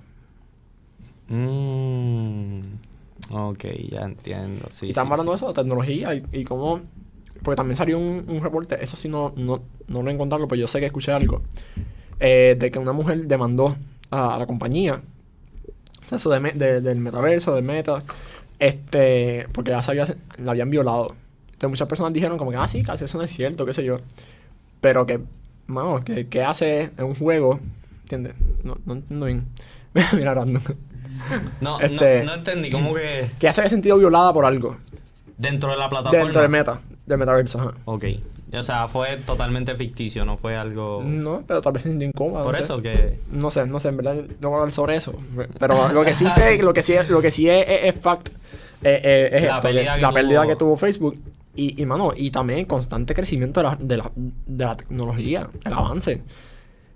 [1.29, 2.61] Mm,
[3.31, 4.67] ok, ya entiendo.
[4.71, 5.35] Sí, y están sí, hablando sí.
[5.35, 6.81] de eso, de tecnología y, y cómo.
[7.43, 10.61] Porque también salió un, un reporte, eso sí no, no, no lo he encontrado, pero
[10.61, 11.43] yo sé que escuché algo.
[12.23, 13.77] Eh, de que una mujer demandó
[14.11, 15.01] a, a la compañía.
[16.05, 18.03] o sea, Eso de de- del metaverso, del meta.
[18.59, 19.83] Este, porque ya
[20.39, 21.15] la habían violado.
[21.47, 23.85] Entonces muchas personas dijeron como que, ah, sí, casi eso no es cierto, qué sé
[23.85, 23.99] yo.
[24.81, 25.21] Pero que,
[25.67, 27.59] mano, que, que hace en un juego,
[28.03, 28.35] ¿entiendes?
[28.65, 29.45] No, no entiendo bien.
[30.13, 30.63] Mira, random.
[31.61, 34.77] No, Este- no, no entendí, como que Que había sentido violada por algo.
[35.37, 36.25] dentro de la plataforma.
[36.25, 37.73] Dentro del meta, del metaverso, ajá.
[37.85, 38.05] Ok.
[38.55, 41.03] O sea, fue totalmente ficticio, no fue algo...
[41.05, 42.43] No, pero tal vez se sintió incómoda.
[42.43, 42.65] Por no sé.
[42.65, 43.19] eso que...
[43.31, 45.15] No sé, no sé, en verdad no voy a hablar sobre eso.
[45.59, 48.01] Pero lo que sí sé, lo que sí, es- lo que sí es, es- es
[48.03, 48.29] fact,
[48.83, 51.19] eh, eh, es La esto, que- pérdida que la tuvo- pérdida que tuvo Facebook.
[51.55, 55.49] Y, y, mano, y también el constante crecimiento de la, de la, de la tecnología,
[55.65, 56.23] el avance.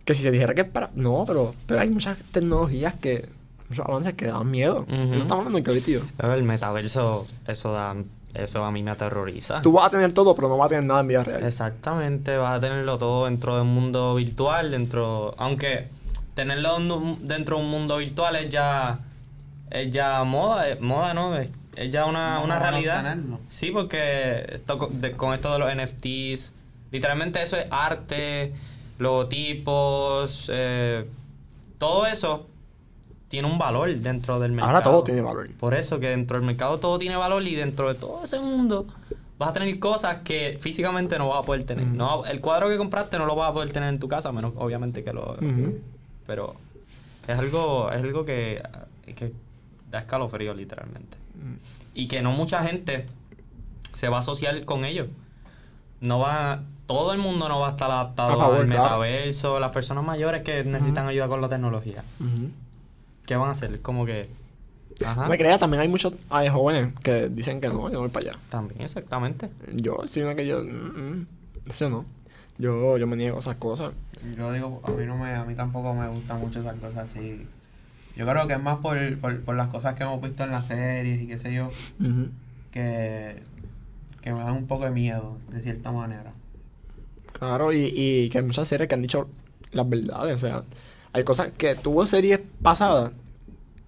[0.05, 0.91] Que si se dijera que para...
[0.95, 3.25] No, pero, pero hay muchas tecnologías que...
[3.69, 4.83] Muchos avances que dan miedo.
[4.89, 4.93] Ujú.
[4.93, 6.01] Eso estamos hablando de que tío.
[6.23, 7.97] El metaverso, eso da...
[8.37, 9.63] Eso a mí me aterroriza.
[9.63, 11.43] Tú vas a tener todo, pero no vas a tener nada en vida real.
[11.45, 15.35] Exactamente, vas a tenerlo todo dentro de un mundo virtual, dentro...
[15.39, 15.89] Aunque
[16.35, 16.77] tenerlo
[17.21, 18.99] dentro de un mundo virtual es ya...
[19.71, 21.37] Es ya moda, es moda, ¿no?
[21.37, 23.17] Es, es ya una, No, una realidad.
[23.49, 26.55] Sí, porque esto, co- de- con esto de los NFTs,
[26.93, 28.53] literalmente eso es arte,
[28.99, 31.05] logotipos, eh,
[31.79, 32.47] todo eso
[33.29, 34.71] tiene un valor dentro del mercado.
[34.71, 35.49] Ahora todo tiene valor.
[35.59, 38.87] Por eso que dentro del mercado todo tiene valor y dentro de todo ese mundo
[39.39, 41.87] vas a tener cosas que físicamente no vas a poder tener.
[41.87, 44.53] No, el cuadro que compraste no lo vas a poder tener en tu casa, menos
[44.57, 45.37] obviamente que lo...
[46.27, 46.55] Pero
[47.27, 48.63] es algo, es algo que,
[49.15, 49.33] que
[49.91, 51.19] da escalofrío literalmente.
[51.95, 53.07] Y que no mucha gente
[53.93, 55.09] se va a asociar con ellos.
[56.01, 56.63] No va...
[56.87, 58.83] Todo el mundo no va a estar adaptado favor, al claro.
[58.83, 62.05] metaverso, las personas mayores que necesitan ayuda con la tecnología.
[62.21, 62.51] Ujú.
[63.27, 63.81] ¿Qué van a hacer?
[63.83, 64.29] Como que...
[65.05, 65.25] Ajá.
[65.25, 68.09] No me creas, también hay muchos hay jóvenes que dicen que no, yo no voy
[68.09, 68.39] para allá.
[68.49, 69.51] También, exactamente.
[69.75, 70.63] Yo soy una que yo.
[70.63, 71.27] mm, mm,
[71.71, 72.07] eso no.
[72.59, 73.93] Yo, yo me niego a esas cosas.
[74.39, 77.47] Yo digo, a mí no me, a mí tampoco me gustan mucho esas cosas así.
[78.17, 80.67] Yo creo que es más por, por, por las cosas que hemos visto en las
[80.67, 81.71] series y qué sé yo,
[82.71, 83.43] que,
[84.23, 86.33] que me dan un poco de miedo, de cierta manera.
[87.35, 89.29] Claro, y, y que hay muchas series que han dicho
[89.73, 90.37] las verdades.
[90.37, 90.63] O sea,
[91.13, 93.13] hay cosas que tuvo series pasadas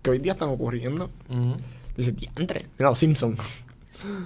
[0.03, 1.11] que hoy día están ocurriendo.
[1.29, 1.57] Ujú.
[1.97, 2.67] Dice, diantre.
[2.79, 3.39] Mira, los Simpsons.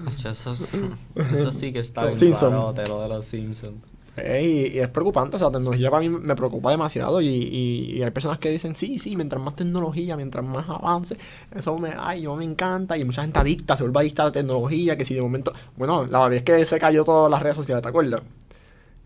[0.09, 0.75] Eso, es-
[1.33, 2.51] eso sí que está bien Simpson.
[2.53, 3.77] rarote, lo de los Simpsons.
[4.15, 8.03] Y, es preocupante, o sea, la tecnología para mí me preocupa demasiado y, y- y
[8.03, 11.17] hay personas que dicen, sí, sí, mientras más tecnología, mientras más avance,
[11.57, 14.33] eso me, ay, yo me encanta y mucha gente adicta, se vuelve adicta a la
[14.33, 17.83] tecnología, que si de momento, bueno, la vez que se cayó todas las redes sociales,
[17.83, 18.21] ¿te acuerdas?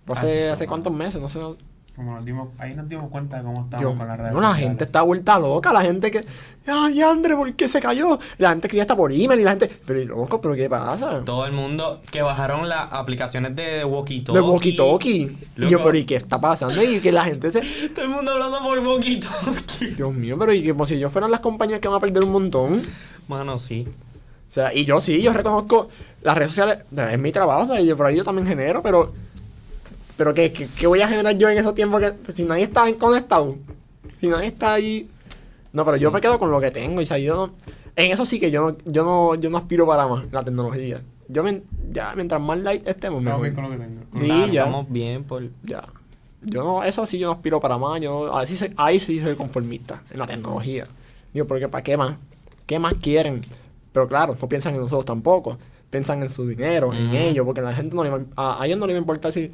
[0.06, 1.38] Fue Hace, Ay, hace cuántos meses, no sé.
[1.96, 4.40] Como nos dimos, ahí nos dimos cuenta de cómo estábamos Yo, con las redes no,
[4.42, 4.68] la sociales.
[4.68, 6.26] gente está vuelta loca, la gente que,
[6.66, 8.18] ay, André, ¿por qué se cayó?
[8.36, 11.22] La gente escribía hasta por email y la gente, pero loco, ¿pero qué pasa?
[11.24, 14.40] Todo el mundo que bajaron las aplicaciones de walkie talkie.
[14.42, 15.38] De walkie talkie.
[15.56, 16.82] Y yo, pero ¿y qué está pasando?
[16.82, 17.62] Y que la gente se,
[17.94, 19.94] Todo el mundo hablando por walkie talkie.
[19.94, 22.24] Dios mío, pero y que como si yo fueran las compañías que van a perder
[22.24, 22.82] un montón.
[23.26, 23.88] Mano, sí.
[24.50, 25.88] O sea, y yo sí, yo reconozco
[26.20, 29.14] las redes sociales, es mi trabajo, o sea, yo por ahí yo también genero, pero.
[30.16, 32.84] Pero ¿qué, qué, qué voy a generar yo en esos tiempos que si nadie está
[32.94, 33.54] conectado?
[34.18, 35.08] Si nadie está ahí.
[35.72, 36.14] No, pero yo Sí.
[36.14, 37.00] me quedo con lo que tengo.
[37.00, 37.52] Y o sea, yo no.
[37.96, 41.02] En eso sí que yo no, yo no, yo no aspiro para más la tecnología.
[41.28, 43.42] Yo me- ya mientras más light estemos, mejor.
[43.42, 44.02] bien con lo que tengo.
[44.12, 44.60] Sí, Claro, ya.
[44.64, 45.42] Estamos bien por...
[45.64, 45.84] Ya.
[46.42, 48.00] Yo no, eso sí yo no aspiro para más.
[48.00, 50.86] Yo, ahí, sí, soy- ahí sí soy conformista, en la tecnología.
[51.34, 52.16] Digo, porque ¿para qué más?
[52.66, 53.40] ¿Qué más quieren?
[53.92, 55.58] Pero claro, no piensan en nosotros tampoco.
[55.90, 57.16] Piensan en su dinero, en Ujú.
[57.16, 59.00] ellos, porque a la gente no le va, a, a ellos no le va a
[59.00, 59.50] importar si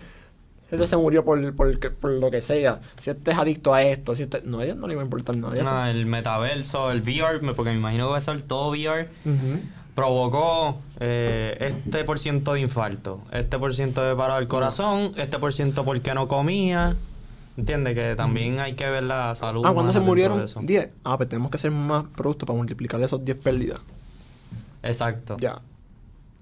[0.73, 4.15] este se murió por, por, por lo que sea, si este es adicto a esto,
[4.15, 4.41] si este.
[4.43, 5.71] No, a ellos no le va a importar nada de eso.
[5.71, 9.07] No, el metaverso, el VR, porque me imagino que va a ser todo VR,
[9.95, 15.39] provocó eh, este por ciento de infarto, este por ciento de paro del corazón, este
[15.39, 16.97] por ciento porque no comía.
[17.55, 17.95] ¿Entiendes?
[17.95, 19.63] Que también hay que ver la salud.
[19.67, 20.61] Ah, cuando se murieron de eso.
[20.63, 20.89] 10.
[21.05, 23.79] Ah, pues tenemos que hacer más productos para multiplicar esos 10 pérdidas.
[24.83, 25.37] Exacto.
[25.39, 25.61] Ya.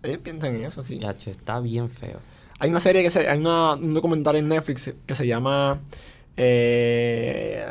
[0.05, 1.01] Ellos piensan en eso, sí.
[1.01, 2.21] Ya, che, está bien feo.
[2.61, 3.27] Hay una serie que se.
[3.27, 5.81] Hay una, un documental en Netflix que se llama.
[6.37, 7.65] Eh,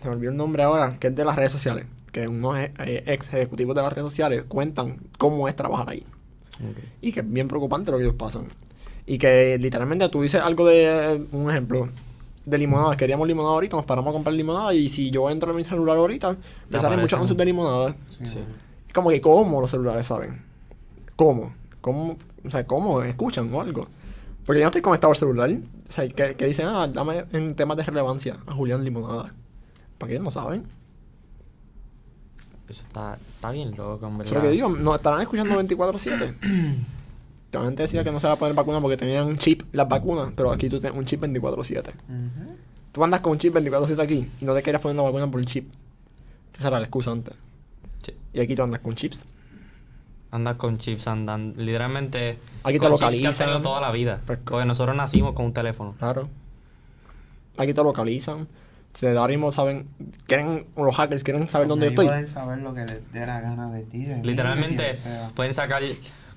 [0.00, 1.86] se me olvidó el nombre ahora, que es de las redes sociales.
[2.12, 2.70] Que unos eh,
[3.06, 6.04] ex ejecutivos de las redes sociales cuentan cómo es trabajar ahí.
[7.00, 8.44] Y que es bien preocupante lo que ellos pasan.
[9.06, 11.24] Y que literalmente tú dices algo de.
[11.32, 11.88] Un ejemplo.
[12.44, 12.98] De limonada.
[12.98, 14.74] Queríamos limonada ahorita, nos paramos a comprar limonada.
[14.74, 16.36] Y si yo entro en mi celular ahorita,
[16.68, 17.96] me salen muchos anuncios de limonada.
[18.22, 18.40] Sí.
[18.92, 20.42] Como que, ¿cómo los celulares saben?
[21.16, 21.54] ¿Cómo?
[21.80, 22.18] ¿Cómo?
[22.44, 23.02] O sea, ¿cómo?
[23.02, 23.88] ¿Escuchan o algo?
[24.44, 25.50] Porque yo no estoy conectado al celular.
[25.50, 29.32] O sea, que, que dicen, ah, dame en temas de relevancia a Julián Limonada.
[29.98, 30.64] ¿Para qué ellos no saben?
[32.68, 34.22] Eso está, está bien loco, verdad.
[34.22, 36.34] Eso es lo que digo, no estarán escuchando 24-7.
[37.50, 40.32] También te decía que no se va a poner vacuna porque tenían chip las vacunas,
[40.34, 41.88] pero aquí tú tienes un chip 24-7.
[41.88, 42.56] Ujú.
[42.92, 45.40] Tú andas con un chip 24-7 aquí y no te quieres poner una vacuna por
[45.40, 45.66] el chip.
[46.56, 47.36] Esa era la excusa antes.
[48.02, 48.14] Sí.
[48.32, 49.26] Y aquí tú andas con chips.
[50.34, 53.46] Andas con chips, andan literalmente Aquí te con chips que has localizan.
[53.46, 54.20] tenido toda la vida.
[54.26, 55.94] Pues, Porque nosotros nacimos con un teléfono.
[55.98, 56.28] Claro.
[57.56, 58.48] Aquí te localizan.
[58.94, 59.88] Se ahora mismo saben,
[60.26, 62.06] quieren, los hackers quieren saber dónde estoy.
[62.06, 64.04] pueden saber lo que les dé la gana de ti.
[64.04, 65.30] de mí, de Literalmente quien sea.
[65.34, 65.82] pueden sacar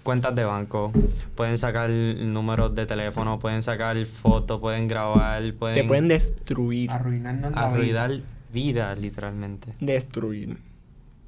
[0.03, 0.91] cuentas de banco,
[1.36, 6.89] pueden sacar números de teléfono, pueden sacar fotos, pueden grabar, pueden, Te pueden destruir.
[6.91, 8.03] Arruinarnos la vida.
[8.05, 8.21] arruinar
[8.53, 9.73] vidas, literalmente.
[9.79, 10.57] Destruir.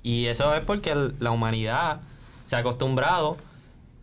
[0.01, 1.99] Y eso es porque el- la humanidad
[2.49, 3.37] se ha acostumbrado.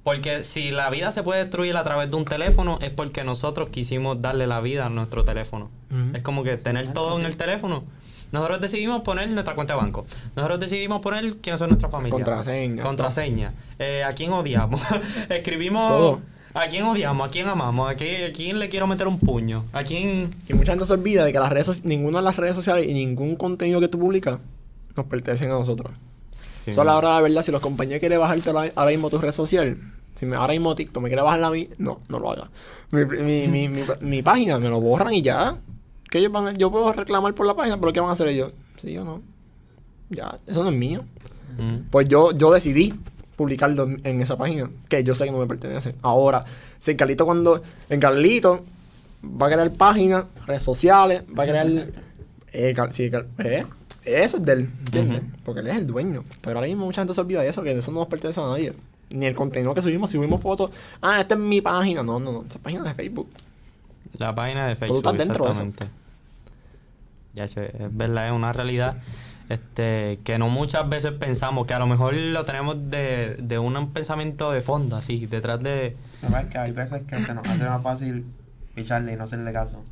[0.04, 3.70] Porque si la vida se puede destruir a través de un teléfono, es porque nosotros
[3.70, 5.68] quisimos darle la vida a nuestro teléfono.
[6.14, 7.82] Es como que tener todo en el teléfono.
[8.30, 10.06] Nosotros decidimos poner nuestra cuenta de banco.
[10.36, 12.14] Nosotros decidimos poner quiénes son nuestra familia.
[12.14, 12.82] Contraseña.
[12.84, 13.52] Contraseña.
[13.80, 14.80] Eh, ¿A quién odiamos?
[15.28, 15.90] Escribimos...
[15.90, 16.20] Todo.
[16.54, 17.28] ¿A quién odiamos?
[17.28, 17.90] ¿A quién amamos?
[17.90, 19.64] ¿A quién, a quién le quiero meter un puño?
[19.72, 20.30] ¿A quién...?
[20.48, 22.94] Y mucha gente se olvida de que las redes, ninguna de las redes sociales y
[22.94, 24.38] ningún contenido que tú publicas
[24.96, 25.92] nos pertenecen a nosotros.
[26.66, 26.74] Sí.
[26.74, 29.76] Solo ahora, la verdad, si los compañeros quieren bajarte la- ahora mismo tu red social,
[30.18, 32.50] si me, ahora mismo TikTok me quiere bajar la mi, no, no lo haga.
[32.90, 35.56] Mi, mi, mi, mi, mi página me lo borran y ya.
[36.10, 38.28] Que ellos van, a- yo puedo reclamar por la página, pero ¿qué van a hacer
[38.28, 38.52] ellos?
[38.82, 39.22] Sí o no.
[40.10, 41.02] Ya, eso no es mío.
[41.58, 41.88] Mm.
[41.90, 42.94] Pues yo, yo decidí
[43.36, 45.94] publicarlo en- en esa página, que yo sé que no me pertenece.
[46.02, 46.44] Ahora,
[46.80, 48.64] si en Carlito cuando, en Carlito
[49.24, 51.66] va a crear páginas, redes sociales, va a crear,
[52.52, 53.64] eh, Car- sí, Car- eh,
[54.06, 54.70] eso es de él.
[55.44, 56.24] Porque él es el dueño.
[56.40, 58.44] Pero ahora mismo mucha gente se olvida de eso, que eso no nos pertenece a
[58.44, 58.72] nadie.
[59.10, 62.02] Ni el contenido que subimos, si subimos fotos, ah, esta es mi página.
[62.02, 63.28] No, no, no, esa página es de Facebook.
[64.18, 65.62] La página de Pero tú Facebook, estás dentro de eso.
[65.62, 65.94] exactamente.
[67.34, 68.96] Ya, es verdad, es una realidad
[69.48, 73.92] este que no muchas veces pensamos, que a lo mejor lo tenemos de, de un
[73.92, 75.96] pensamiento de fondo, así, detrás de...
[76.20, 78.24] Pasa es que hay veces que se nos hace más fácil
[78.74, 79.84] picharle y no hacerle caso.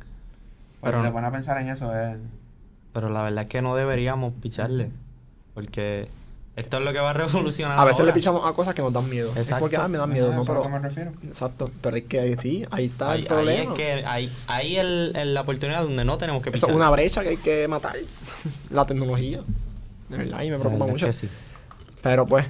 [0.81, 2.17] Pero Pero si te pones a pensar en eso, es.
[2.95, 4.89] Pero la verdad es que no deberíamos picharle,
[5.53, 6.07] porque
[6.55, 7.77] esto es lo que va a revolucionar.
[7.77, 9.31] A veces le pichamos a cosas que nos dan miedo.
[9.31, 9.65] Es Exacto.
[9.65, 10.61] porque, ah, me dan miedo, no, es pero...
[10.61, 11.11] que me refiero.
[11.27, 13.71] Exacto, pero es que sí, ahí está Ahí, el ahí problema.
[13.73, 16.69] es que hay, ahí el, el- la oportunidad donde no tenemos que Eso pichar.
[16.69, 17.97] es una brecha que hay que matar.
[18.69, 19.41] la tecnología.
[20.07, 21.07] De verdad, y me preocupa mucho.
[21.07, 21.29] es sí.
[22.01, 22.45] Pero pues,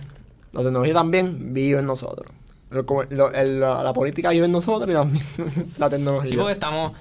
[0.54, 2.32] la tecnología también vive en nosotros.
[2.70, 5.26] Lo- como- lo- el- la, la política vive en nosotros y también
[5.80, 6.30] la tecnología.
[6.30, 6.92] Sí, porque estamos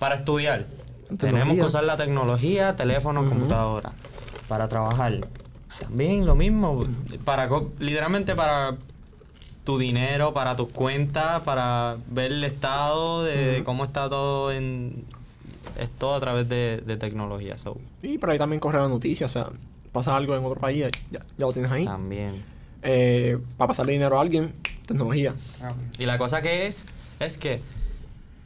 [0.00, 0.66] para estudiar.
[1.08, 1.30] Tecnología.
[1.30, 3.30] Tenemos que usar la tecnología, teléfono, Ujú.
[3.30, 3.92] computadora.
[4.48, 5.20] Para trabajar.
[5.80, 6.86] También lo mismo.
[7.24, 8.76] Para literalmente para
[9.64, 15.04] tu dinero, para tus cuentas, para ver el estado de cómo está todo en.
[15.78, 17.58] Es todo a través de, de tecnología.
[17.58, 19.26] So, Sí, pero ahí también corre la noticia.
[19.26, 19.44] O sea,
[19.92, 21.84] pasa algo en otro país, ya, ya lo tienes ahí.
[21.84, 22.44] también.
[22.82, 24.52] Eh, para pasarle dinero a alguien,
[24.86, 25.34] tecnología.
[25.62, 26.86] Ah, Y la cosa que es,
[27.18, 27.60] es que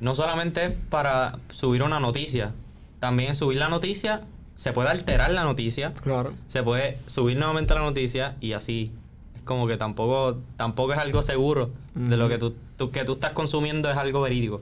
[0.01, 2.53] no solamente es para subir una noticia,
[3.01, 4.23] también subir la noticia,
[4.57, 6.33] se puede alterar la noticia, Claro.
[6.49, 8.91] se puede subir nuevamente la noticia y así.
[9.37, 13.13] Es como que tampoco, tampoco es algo seguro de lo que tú, tú- que tú
[13.13, 14.61] estás consumiendo es algo verídico.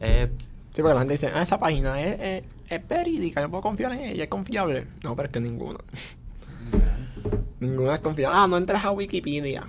[0.00, 0.28] Eh,
[0.74, 3.92] Sí, porque la gente dice, ah, esa página es, es, es verídica, yo puedo confiar
[3.94, 4.86] en ella, es confiable.
[5.02, 5.78] No, pero es que ninguna.
[7.60, 8.36] Ninguna es confiable.
[8.38, 9.64] Ah, no entres a Wikipedia.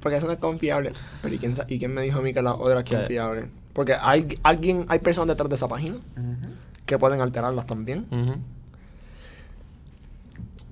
[0.00, 0.92] Porque eso no es confiable.
[1.22, 3.48] Pero ¿y quién, y quién me dijo a mí que la otra es confiable?
[3.76, 6.48] Porque hay alguien, hay personas detrás de esa página ujú.
[6.86, 8.06] que pueden alterarlas también.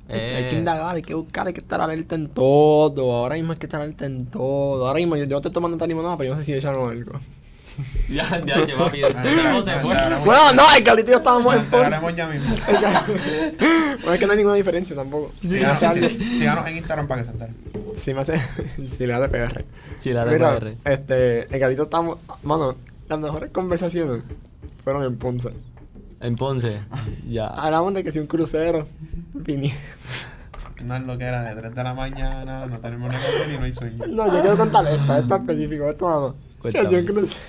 [0.09, 3.13] Hay, que- hay Eh, que indagar, hay que buscar, hay que estar alerta en todo.
[3.13, 4.87] Ahora mismo hay que estar alerta en todo.
[4.87, 6.91] Ahora mismo yo, yo te estoy tomando esta limonada, pero yo no sé si echaron
[6.91, 7.13] algo.
[8.09, 9.95] ya, ya, che, papi, este tiempo se fue.
[10.25, 11.81] Bueno, no, el Carlito y yo estábamos en Nos por.
[11.81, 12.55] enteraremos ya mismo.
[13.99, 15.33] bueno, es que no hay ninguna diferencia tampoco.
[15.43, 17.57] Síganos, sí- síganos en Instagram para que se enteren.
[17.97, 18.41] si me hace.
[18.97, 19.65] si le hace PR.
[20.01, 20.77] Chila de PR.
[20.85, 22.19] este, el Carlito estamos.
[22.45, 22.77] Mano,
[23.09, 24.23] las mejores conversaciones
[24.83, 25.51] fueron en Ponce.
[26.21, 26.81] En Ponce.
[27.29, 27.47] Ya.
[27.49, 28.87] Hablamos de que si un crucero.
[29.35, 29.73] Vini.
[30.83, 33.59] No es lo que era de 3 de la mañana, no tenemos ni comer y
[33.59, 34.07] no hay sueño.
[34.07, 36.73] No, yo quiero contar esta, esta específico, esto nada más.
[36.73, 37.41] Que si un crucero.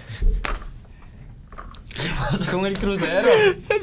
[1.95, 3.27] ¿Qué pasa con el crucero?
[3.69, 3.79] Es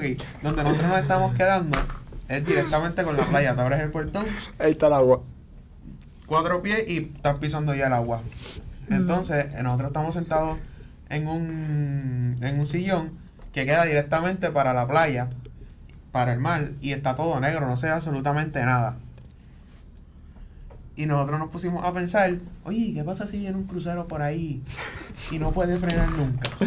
[0.00, 1.78] que donde nosotros nos estamos quedando
[2.28, 3.54] es directamente con la playa.
[3.54, 4.26] Te abres el portón,
[4.58, 5.22] Ahí está el agua.
[6.26, 8.22] cuatro pies y estás pisando ya el agua.
[8.90, 10.58] Entonces, eh, nosotros estamos sentados
[11.08, 13.18] en un, en un sillón
[13.52, 15.30] que queda directamente para la playa,
[16.12, 18.96] para el mar, y está todo negro, no se ve absolutamente nada.
[20.98, 22.32] Y nosotros nos pusimos a pensar,
[22.64, 24.62] oye, ¿qué pasa si viene un crucero por ahí
[25.30, 26.48] y no puede frenar nunca?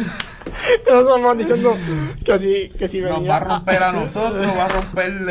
[0.86, 1.76] Nosotros estamos diciendo
[2.24, 5.28] que si, que si Nos venía va a romper a nosotros, va a romper el-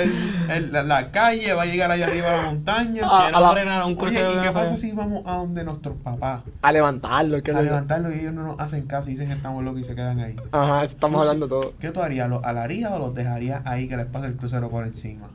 [0.51, 3.01] el- la, la calle, va a llegar allá arriba a la montaña.
[3.05, 4.31] Ah, a la- frenar a un Oye, crucero.
[4.37, 6.41] ¿y qué pasa si vamos a donde nuestros papás?
[6.61, 9.63] a levantarlo, que A levantarlo y ellos no nos hacen caso y dicen que estamos
[9.63, 10.35] locos y se quedan ahí.
[10.51, 11.73] Ajá, estamos hablando todo.
[11.79, 12.29] ¿Qué tú harías?
[12.29, 15.27] ¿Los alarías o los dejarías ahí que les pase el crucero por encima?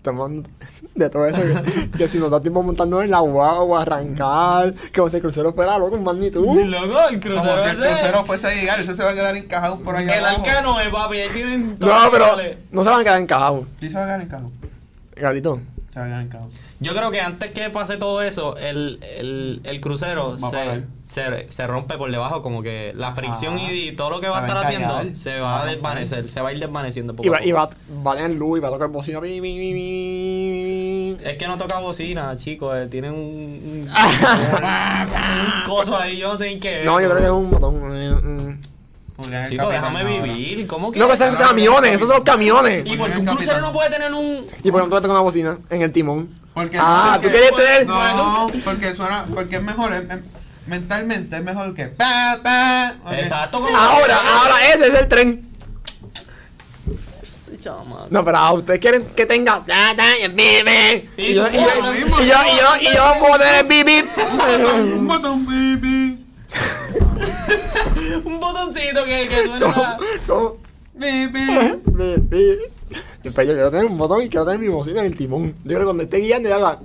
[0.00, 0.30] Estamos
[0.94, 1.38] de todo eso.
[1.42, 5.22] Que, que si nos da tiempo montarnos en la guagua, arrancar, que como si el
[5.22, 6.42] crucero fuera loco, en magnitud.
[6.64, 7.88] Loco, el Como crucero que el ese.
[7.92, 10.42] crucero fuese a llegar, eso se va a quedar encajado por allá El abajo.
[10.46, 12.26] arcano es, papi, ahí tienen No, pero
[12.72, 13.66] no se van a quedar encajados.
[13.78, 14.50] Sí se va a quedar encajado.
[15.16, 15.60] Garito.
[16.08, 16.50] Se a encajado.
[16.80, 21.50] Yo creo que antes que pase todo eso, el, el, el crucero a se, se,
[21.50, 23.72] se rompe por debajo, como que la fricción Ajá.
[23.72, 25.66] y, todo lo que va a Se estar va a haciendo se Va a a
[25.66, 27.48] desvanecer, se va a ir desvaneciendo poco Y a va, poco.
[27.48, 27.68] y va,
[28.06, 29.20] va a tener luz y va a tocar bocina.
[29.20, 31.16] pi, pi, pi.
[31.24, 36.38] Es que no toca bocina, chicos, eh, tienen un, un, un coso ahí, yo no
[36.38, 36.84] sé en qué es.
[36.86, 38.60] No, yo creo que es un botón.
[39.22, 40.32] Julián, el Chicos, capitán déjame ahora.
[40.32, 40.98] vivir, ¿cómo que?
[40.98, 42.86] No, que esos son camiones, esos son los camiones.
[42.86, 43.36] ¿Y por un Capitán.
[43.36, 44.46] crucero no puede tener un...
[44.62, 46.28] ¿Y por qué no tú con una bocina en el timón?
[46.54, 47.86] Porque Ah, porque- ¿tú quieres tener?
[47.86, 50.20] No, porque suena, porque es mejor, es- es-
[50.66, 52.94] mentalmente es mejor que pa, pa.
[53.04, 53.12] ok.
[53.12, 53.76] Exacto, como...
[53.76, 55.46] Ahora, ahora, ese es el tren.
[57.22, 58.06] Este chamaco.
[58.10, 59.60] No, pero ah, ustedes quieren que tenga.
[59.66, 61.10] ta, ta, y el bip, bip.
[61.18, 63.86] Y Y yo, y yo, y yo, y yo, y yo puedo tener el bip,
[63.86, 64.06] bip.
[64.96, 65.89] Un botón, baby.
[68.60, 69.72] Botoncito que, que suena...
[69.72, 69.96] ¿Cómo?
[70.26, 70.56] ¿Cómo?
[70.94, 71.78] Baby.
[71.86, 72.58] Bip, bip.
[73.22, 75.54] Después yo quiero tener un botón y quiero tener mi bocina en el timón.
[75.64, 76.78] Yo creo que cuando esté guiando ya haga.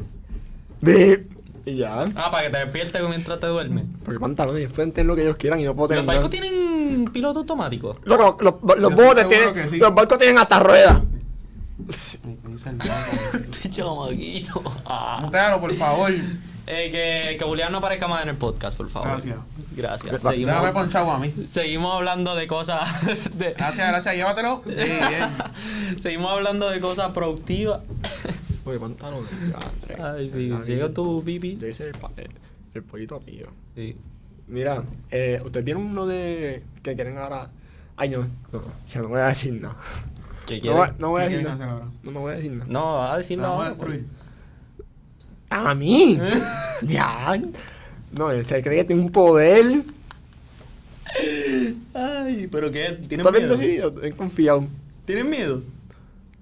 [0.81, 1.31] Bip.
[1.65, 2.05] Y ya.
[2.15, 3.85] Ah, para que te despiertes mientras te duermes.
[4.03, 6.03] Porque pantalones, pueden tener lo que ellos quieran y no puedo tener.
[6.03, 6.41] ¿Los barcos nada.
[6.41, 7.97] tienen piloto automático?
[8.03, 9.69] Loco, los, los, los estoy botes tienen.
[9.69, 9.77] sí.
[9.77, 11.01] Los barcos tienen hasta ruedas.
[11.89, 14.63] Este chamaquito.
[14.85, 15.19] Ah.
[15.23, 16.11] Mutealo, por favor.
[16.67, 19.09] Eh, que, que Julián no aparezca más en el podcast, por favor.
[19.09, 19.37] Gracias.
[19.75, 20.21] Gracias.
[20.21, 21.31] Seguimos, Déjame ponchado a mí.
[21.49, 22.81] seguimos hablando de cosas.
[23.35, 24.61] de- Gracias, gracias, llévatelo.
[24.65, 25.99] Sí, bien.
[25.99, 27.81] seguimos hablando de cosas productivas.
[28.65, 28.79] Oye,
[29.85, 29.99] tres.
[29.99, 30.51] Ay, sí.
[30.63, 31.55] Sigue tu pipi.
[31.57, 32.29] Yo hice el, el,
[32.73, 33.47] el pollito mío.
[33.75, 33.95] Sí.
[34.47, 36.63] Mira, eh, ¿ustedes vieron uno de.
[36.81, 37.49] que quieren ahora.
[37.97, 38.61] Ay, no, no,
[38.91, 39.77] ya no voy a decir nada.
[40.47, 41.81] ¿Qué No, no voy a ¿Qué decir nada.
[42.03, 42.65] No me voy a decir nada.
[42.67, 43.77] No, vas a Te decirlo vamos
[45.55, 45.75] a ahora.
[45.75, 46.21] destruir.
[46.21, 46.21] ¿A mí?
[46.93, 47.41] ya.
[48.11, 49.83] No, se cree que tiene un poder.
[51.93, 53.57] Ay, pero qué, ¿tienes ¿Estás bien miedo?
[53.57, 54.03] decidido?
[54.03, 54.65] He confiado.
[55.05, 55.61] ¿Tienes miedo?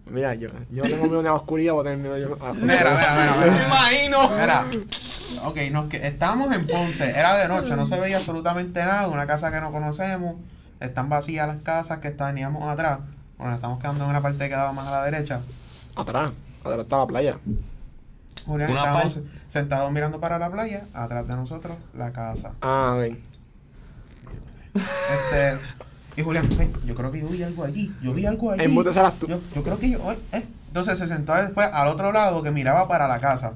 [0.09, 2.38] Mira, yo, yo no tengo miedo a la oscuridad, voy a tener miedo yo.
[2.45, 4.30] a- Mira, mira, mira, Me imagino.
[4.30, 4.66] Mira,
[5.45, 9.26] ok, nos que, estábamos en Ponce, era de noche, no se veía absolutamente nada, una
[9.28, 10.36] casa que no conocemos,
[10.80, 12.99] están vacías las casas que teníamos atrás,
[13.38, 15.41] bueno, estamos quedando en una parte que quedaba más a la derecha.
[15.95, 17.38] Atrás, atrás está la playa.
[18.45, 22.51] Julián, Una estábamos parte- sentados mirando para la playa, atrás de nosotros la casa.
[22.61, 23.17] Ah, ok.
[24.75, 25.57] Este,
[26.17, 28.83] y Julián, ven, yo creo que yo vi algo allí, yo vi algo allí.
[28.93, 29.27] Serás tú.
[29.27, 30.45] Yo, yo creo que yo, eh.
[30.67, 33.53] Entonces se sentó después al otro lado que miraba para la casa.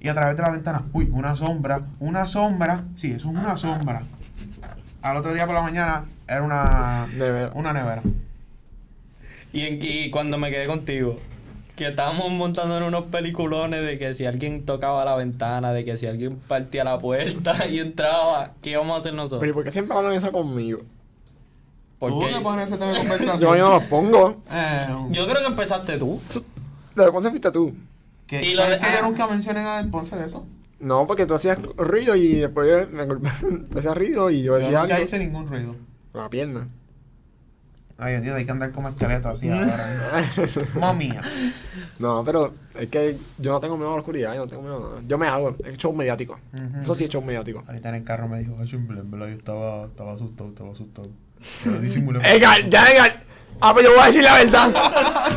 [0.00, 2.84] Y a través de la ventana, uy, una sombra, una sombra.
[2.96, 4.02] Sí, eso es una sombra.
[5.02, 7.50] Al otro día por la mañana era una Nevera.
[7.54, 8.02] Una nevera.
[9.52, 11.16] Y, en- y cuando me quedé contigo,
[11.76, 15.96] que estábamos montando en unos peliculones de que si alguien tocaba la ventana, de que
[15.96, 19.52] si alguien partía la puerta y entraba, ¿qué íbamos a hacer Pero ¿y nosotros?
[19.52, 20.78] por qué siempre hablan eso conmigo?
[20.78, 20.86] ¿Tú
[21.98, 23.40] Porque te pones ese tema de conversación?
[23.40, 24.42] Yo no los pongo.
[24.50, 26.20] Eh, yo creo que empezaste tú.
[26.94, 27.74] Lo de Ponce fuiste tú.
[28.26, 28.96] que, Y lo de- que ah.
[29.00, 30.46] yo nunca mencioné nada en Ponce de eso.
[30.78, 33.30] No, porque tú hacías ruido y después me golpe-
[33.72, 35.74] te hacías ruido y yo Yo decía nunca algo hice ningún ruido.
[36.12, 36.68] con la pierna.
[37.98, 40.92] Ay, Dios, hay que andar como esqueleto así ahora.
[40.94, 41.22] Mía.
[41.98, 44.76] No, pero es que yo no tengo miedo a la oscuridad, yo no tengo miedo
[44.76, 45.02] a nada.
[45.06, 46.38] Yo me hago, es show mediático.
[46.82, 47.64] Eso sí es show mediático.
[47.66, 51.08] Ahorita en el carro me dijo, ay, en verdad yo estaba, estaba asustado, estaba asustado.
[51.64, 52.20] Pero disimulé.
[52.24, 53.22] Edgar, ya Edgar.
[53.60, 54.70] Ah, pues yo voy a decir la verdad.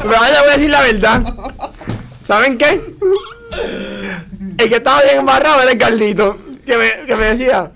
[0.01, 1.33] Pero ahora le voy a decir la verdad.
[2.21, 2.81] ¿Saben qué?
[4.57, 6.37] El que estaba bien embarrado era el Carlito.
[6.65, 7.71] Que me, que me decía.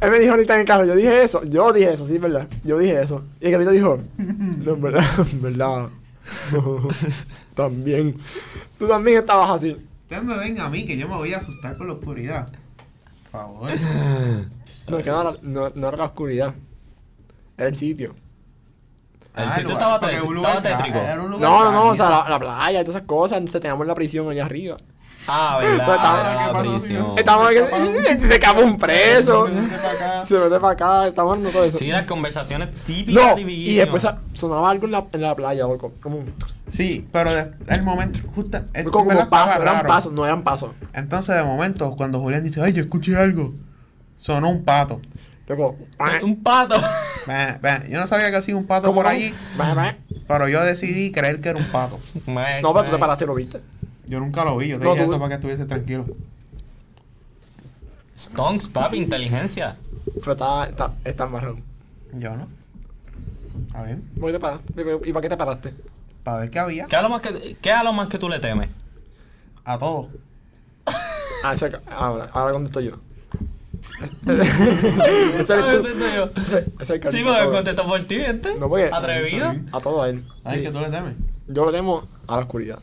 [0.00, 1.42] Él me dijo ahorita en el carro, yo dije eso.
[1.44, 2.48] Yo dije eso, sí, verdad.
[2.64, 3.24] Yo dije eso.
[3.40, 5.88] Y el Carlito dijo, no, verdad, verdad.
[7.54, 8.16] también.
[8.78, 9.76] Tú también estabas así.
[10.02, 12.48] Ustedes me ven a mí que yo me voy a asustar por la oscuridad.
[13.30, 13.70] Por favor.
[14.88, 16.54] No, es que no era, no, no era la oscuridad.
[17.58, 18.14] Era el sitio.
[19.36, 20.98] El Ah, sitio lugar- estaba tétrico.
[20.98, 23.38] era un lugar No, no, no, o sea, la, la playa y todas esas cosas.
[23.38, 24.76] Entonces teníamos la prisión allá arriba.
[25.28, 26.80] Ah, verdad, Pues estaba- era ¿qué la pasó, prisión.
[26.82, 27.18] señor?
[27.18, 29.46] Estamos aquí, se escapa un preso.
[29.46, 30.26] Se mete para acá.
[30.26, 31.78] Se mete para acá, estamos hablando todo eso.
[31.78, 35.62] Sí, las conversaciones típicas No, de y después sonaba algo en la, en la playa,
[35.64, 35.92] loco.
[36.02, 36.34] Como, un-
[36.70, 38.58] Sí, pero el momento, justo,
[38.90, 40.70] como, como pasos, eran pasos, no eran pasos.
[40.92, 43.52] Entonces, de momento, cuando Julián dice, ay, yo escuché algo,
[44.18, 45.00] sonó un pato.
[45.48, 45.76] Loco,
[46.24, 46.74] Un pato.
[47.28, 49.32] Ve, ve, Yo no sabía que hacía un pato ¿Cómo por allí,
[50.26, 52.00] pero yo decidí creer que era un pato.
[52.26, 53.60] No, pero tú te paraste y lo viste.
[54.06, 56.06] Yo nunca lo vi, yo te No, dije tú- eso para que estuviese tranquilo.
[58.18, 59.76] Stonks, papi, inteligencia.
[60.20, 61.62] Pero está, está, está marrón.
[62.14, 62.48] Yo no.
[63.74, 64.72] A ver, ¿Por qué te paraste?
[65.04, 65.74] ¿Y para qué te paraste?
[66.22, 66.86] para ver qué había.
[66.86, 68.68] ¿Qué es lo más que, qué es lo más que tú le temes?
[69.64, 70.08] a todo.
[71.44, 72.92] Ah, ese- ahora, ahora contesto yo.
[74.26, 75.82] ese eres tú.
[75.82, 76.30] contesto yo.
[76.42, 78.54] Ese es el que Sí, a porque contesto por ti, ¿viste?
[78.58, 79.54] No, porque- Atrevido.
[79.72, 80.24] A todo a él.
[80.42, 80.64] ¿Sabes Sí.
[80.66, 81.14] que tú le temes?
[81.48, 82.78] Yo lo temo a la oscuridad.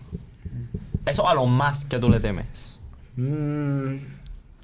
[1.06, 2.80] Eso a lo más que tú le temes.
[3.16, 3.96] Mmm.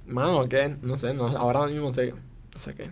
[0.08, 0.76] Mano, ¿qué?
[0.82, 2.14] No sé, no, ahora mismo sé.
[2.54, 2.86] No sé qué.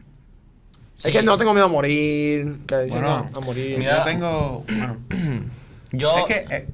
[0.95, 1.09] Sí.
[1.09, 2.57] Es que no tengo miedo a morir.
[2.67, 3.77] Que dicen, Bueno, no, a morir.
[3.79, 3.97] Mira.
[3.99, 4.63] Yo tengo.
[4.67, 4.97] Bueno,
[5.91, 6.17] Yo.
[6.17, 6.67] es que eh,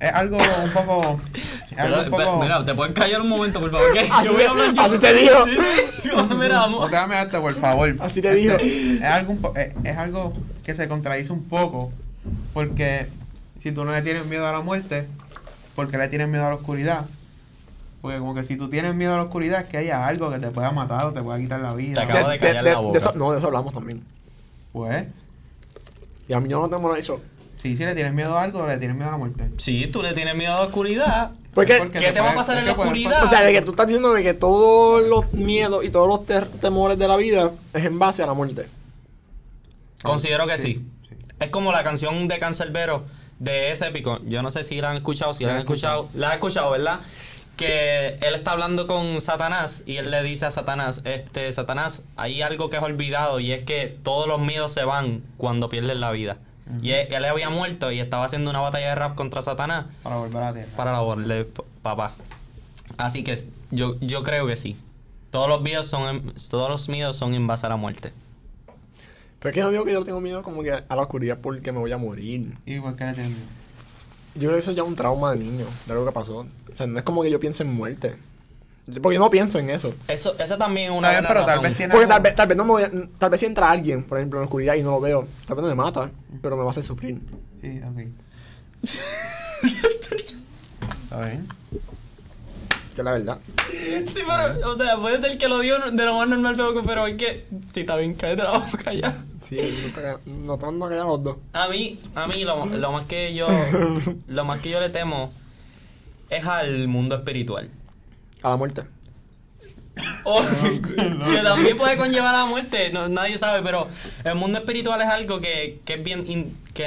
[0.00, 1.20] es algo un poco.
[1.70, 2.42] Es algo Pero, un poco.
[2.42, 3.86] Mira, ¿te puedes callar un momento, por favor?
[4.24, 4.80] Yo voy te- a hablar yo.
[4.82, 5.46] así te digo.
[5.46, 6.10] Sí.
[6.38, 6.80] Mira, vamos.
[6.80, 7.94] No te dame esto, por favor.
[8.00, 8.54] Así te digo.
[8.54, 10.32] Es algo, un po- es, es algo
[10.64, 11.92] que se contradice un poco.
[12.54, 13.08] Porque
[13.60, 15.06] si tú no le tienes miedo a la muerte,
[15.76, 17.06] ¿por qué le tienes miedo a la oscuridad?
[18.02, 20.38] Porque como que si tú tienes miedo a la oscuridad es que haya algo que
[20.38, 21.94] te pueda matar o te pueda quitar la vida.
[22.06, 22.98] Te acabo de callar la boca.
[22.98, 24.02] eso, no, de eso hablamos también.
[24.72, 25.06] Pues,
[26.28, 27.20] Y a mí yo no tengo eso.
[27.56, 29.50] sí, si le tienes miedo a algo, le tienes miedo a la muerte.
[29.58, 31.30] Sí, tú le tienes miedo a la oscuridad.
[31.54, 33.24] Porque, Porque ¿Qué te va a pasar en la puede- oscuridad?
[33.24, 36.26] o sea, de que tú estás diciendo de que todos los miedos y todos los
[36.60, 38.66] temores de la vida es en base a la muerte.
[40.02, 40.84] Considero que sí.
[41.08, 41.26] Sí, sí.
[41.40, 43.04] Es como la canción de Cancerbero
[43.38, 44.20] de ese épico.
[44.26, 46.08] Yo no sé si la han escuchado, si la han escuchado.
[46.14, 47.00] La han escuchado, ¿verdad?
[47.56, 52.42] Que él está hablando con Satanás y él le dice a Satanás, este, Satanás, hay
[52.42, 56.10] algo que es olvidado y es que todos los miedos se van cuando pierdes la
[56.12, 56.36] vida.
[56.82, 60.16] Y él, él había muerto y estaba haciendo una batalla de rap contra Satanás Para
[60.16, 60.68] volver a la tierra.
[60.76, 61.00] para
[61.44, 62.12] p- papá.
[62.98, 63.38] Así que
[63.70, 64.76] yo, yo creo que sí.
[65.30, 68.12] Todos los miedos son en- todos los miedos son en base a la muerte.
[69.46, 71.70] Pero es que no digo que yo tengo miedo como que a la oscuridad porque
[71.70, 72.52] me voy a morir.
[72.66, 73.46] ¿Y por qué le tienes miedo?
[74.34, 76.38] Yo creo que eso ya es un trauma de niño, de algo que pasó.
[76.38, 78.16] O sea, no es como que yo piense en muerte.
[79.00, 79.94] Porque yo no pienso en eso.
[80.08, 82.56] Eso, eso también es una bien, pero tal vez tiene Porque tal vez, tal vez
[82.56, 82.90] no me voy a-
[83.20, 85.54] tal vez si entra alguien, por ejemplo, en la oscuridad y no lo veo, tal
[85.54, 86.10] vez no me mata,
[86.42, 87.20] pero me va a hacer sufrir.
[87.62, 87.98] Sí, ok.
[91.04, 91.46] ¿Está bien?
[92.96, 93.38] Que la verdad.
[93.70, 97.06] Sí, pero, o sea, puede ser que lo dio de lo más normal, pero, pero
[97.06, 97.46] es que.
[97.72, 99.22] Sí, está bien, cállate la boca ya.
[99.48, 99.58] Sí,
[99.94, 101.36] no te- no te mando a callar los dos.
[101.52, 103.46] A mí, a mí lo, lo más que yo.
[104.28, 105.32] Lo más que yo le temo
[106.30, 107.70] es al mundo espiritual.
[108.42, 108.82] A la muerte.
[110.24, 110.42] O-
[111.32, 113.88] que también puede conllevar a la muerte, no- nadie sabe, pero
[114.24, 116.86] el mundo espiritual es algo que, que es bien in- que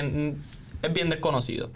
[0.82, 1.70] es bien desconocido.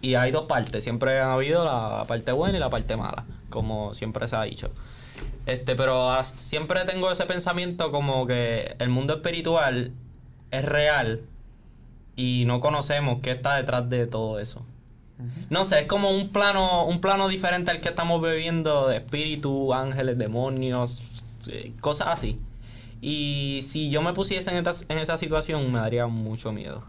[0.00, 3.94] Y hay dos partes, siempre ha habido la parte buena y la parte mala, como
[3.94, 4.70] siempre se ha dicho.
[5.46, 9.92] Este, pero as- siempre tengo ese pensamiento como que el mundo espiritual
[10.50, 11.22] es real
[12.16, 14.64] y no conocemos qué está detrás de todo eso.
[15.50, 19.72] No sé, es como un plano, un plano diferente al que estamos viviendo de espíritus,
[19.72, 21.02] ángeles, demonios,
[21.48, 22.40] eh, cosas así.
[23.00, 26.82] Y si yo me pusiese en, esta- en esa situación, me daría mucho miedo.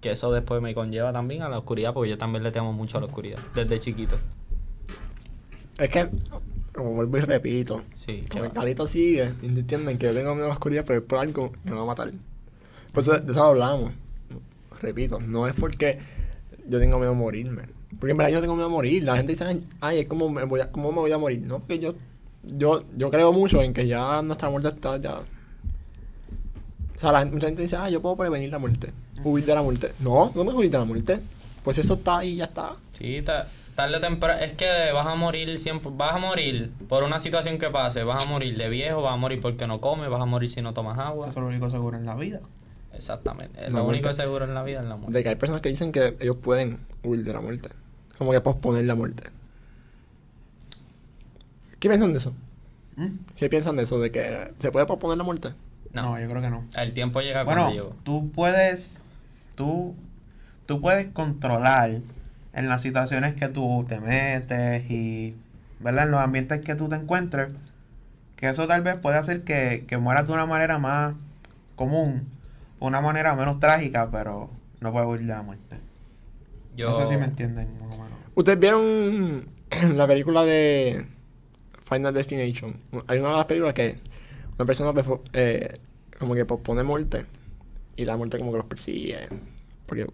[0.00, 2.96] Que eso después me conlleva también a la oscuridad, porque yo también le temo mucho
[2.98, 4.18] a la oscuridad, desde chiquito.
[5.78, 6.08] Es que,
[6.76, 8.52] como vuelvo y repito, Sí, como el.
[8.52, 11.70] Carlito sigue, entienden que yo tengo miedo a la oscuridad, pero es por algo que
[11.70, 12.12] me va a matar.
[12.92, 13.92] Por eso de eso hablamos.
[14.80, 15.98] Repito, no es porque
[16.68, 17.62] yo tengo miedo a morirme.
[17.98, 19.02] Porque en verdad yo tengo miedo a morir.
[19.04, 21.40] La gente dice, ay, es como me voy a, ¿cómo me voy a morir?
[21.46, 21.94] No, porque yo,
[22.44, 25.18] yo, yo creo mucho en que ya nuestra muerte está ya.
[26.96, 28.90] O sea, la, gente- mucha gente dice, ah, yo puedo prevenir la muerte,
[29.22, 29.92] huir de la muerte.
[30.00, 31.18] No, no me huir de la muerte.
[31.62, 32.72] Pues eso está ahí y ya está.
[32.92, 34.40] Sí, ta- tarde o temprano.
[34.40, 35.90] Es que vas a morir siempre.
[35.94, 38.02] Vas a morir por una situación que pase.
[38.02, 40.62] Vas a morir de viejo, vas a morir porque no comes, vas a morir si
[40.62, 41.28] no tomas agua.
[41.28, 42.40] Eso es lo único seguro en la vida.
[42.92, 43.60] Exactamente.
[43.60, 44.22] La lo único muerte.
[44.22, 45.12] seguro en la vida es la muerte.
[45.12, 47.68] De que hay personas que dicen que ellos pueden huir de la muerte.
[48.18, 49.24] Como que posponer la muerte.
[51.78, 52.34] ¿Qué piensan de eso?
[52.96, 53.08] ¿Mm?
[53.36, 53.98] ¿Qué piensan de eso?
[54.00, 55.50] ¿De que se puede posponer la muerte?
[55.92, 56.18] No.
[56.18, 56.64] yo creo que no.
[56.76, 57.96] El tiempo llega Bueno, cuando llegó.
[58.02, 59.02] tú puedes,
[59.54, 59.94] tú,
[60.64, 62.00] tú puedes controlar
[62.56, 65.36] en las situaciones que tú te metes y,
[65.78, 66.04] ¿verdad?
[66.04, 67.50] En los ambientes que tú te encuentres,
[68.34, 71.14] que eso tal vez puede hacer que, que mueras de una manera más
[71.76, 72.26] común,
[72.80, 74.50] una manera menos trágica, pero
[74.80, 75.76] no puedes huir de la muerte.
[76.74, 76.90] Yo.
[76.90, 78.18] No sé si me entienden, más o menos.
[78.34, 79.48] ¿Ustedes vieron
[79.94, 81.06] la película de
[81.84, 82.74] Final Destination?
[83.06, 83.98] Hay una de las películas que
[84.56, 85.78] una persona pues, eh,
[86.18, 87.26] como que pospone muerte
[87.96, 89.28] y la muerte como que los persigue.
[89.84, 90.06] Porque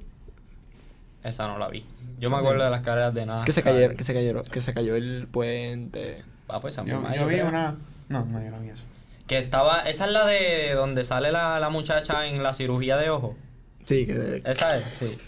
[1.25, 1.85] Esa no la vi.
[2.19, 3.45] Yo me acuerdo de las carreras de nada.
[3.45, 6.23] que se cayeron, que se cayeron, que se cayó el puente.
[6.49, 7.49] Ah, pues esa Yo, misma, yo vi creo.
[7.49, 7.77] una...
[8.09, 8.83] No, no, yo no vi eso.
[9.27, 9.81] Que estaba.
[9.89, 13.37] Esa es la de donde sale la, la muchacha en la cirugía de ojo.
[13.87, 15.19] Sí, que Esa es, sí.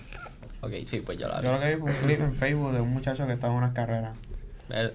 [0.61, 1.47] Ok, sí, pues yo la vi.
[1.47, 3.59] Yo lo que vi fue un clip en Facebook de un muchacho que estaba en
[3.59, 4.13] unas carreras,
[4.69, 4.93] El-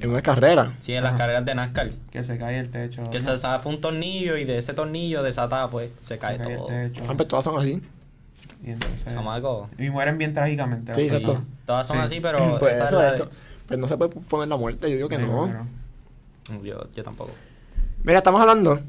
[0.00, 0.72] en una carrera.
[0.80, 1.18] Sí, en las Ajá.
[1.18, 1.90] carreras de NASCAR.
[2.10, 3.08] que se cae el techo.
[3.10, 3.24] Que ¿no?
[3.24, 6.68] se zafa un tornillo y de ese tornillo desatada, pues se cae se cae todo.
[6.70, 7.04] el techo.
[7.08, 7.80] Ah, pues todas son así.
[8.62, 9.04] Y entonces...
[9.04, 9.68] Chamaco.
[9.78, 10.94] Y mueren bien trágicamente.
[10.94, 11.42] Sí, exacto.
[11.66, 12.02] Todas son Sí.
[12.02, 13.30] así, pero Pues esa es eso la es de- co-
[13.66, 14.90] pues no se puede poner la muerte.
[14.90, 15.46] Yo digo que Sí, no.
[16.48, 17.30] pero- Yo, yo tampoco.
[18.02, 18.80] Mira, estamos hablando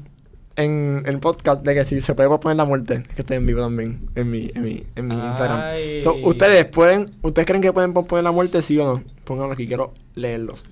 [0.56, 2.94] en el podcast de que si se puede poner la muerte.
[3.08, 5.72] Es que estoy en vivo también en mi, en mi, en mi Instagram.
[6.02, 9.02] So, ustedes pueden, ustedes creen que pueden poner la muerte, sí o no.
[9.24, 10.64] Pónganlo aquí, quiero leerlos.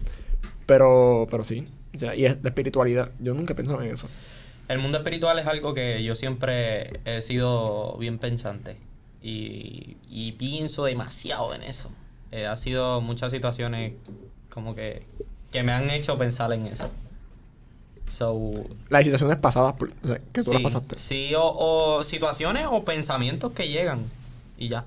[0.67, 1.69] Pero, pero sí.
[1.95, 3.11] O sea, y es de espiritualidad.
[3.21, 4.09] Yo nunca he pensado en eso.
[4.69, 8.77] El mundo espiritual es algo que yo siempre he sido bien pensante
[9.23, 11.91] y, y pienso demasiado en eso.
[12.33, 13.95] Eh, ha sido muchas situaciones
[14.51, 15.03] como que,
[15.53, 16.91] que me han hecho pensar en eso.
[18.09, 18.51] So,
[18.89, 19.75] Las situaciones pasadas
[20.33, 20.99] que tú las sí, pasaste.
[20.99, 24.01] sí, o, o situaciones o pensamientos que llegan
[24.59, 24.85] y ya.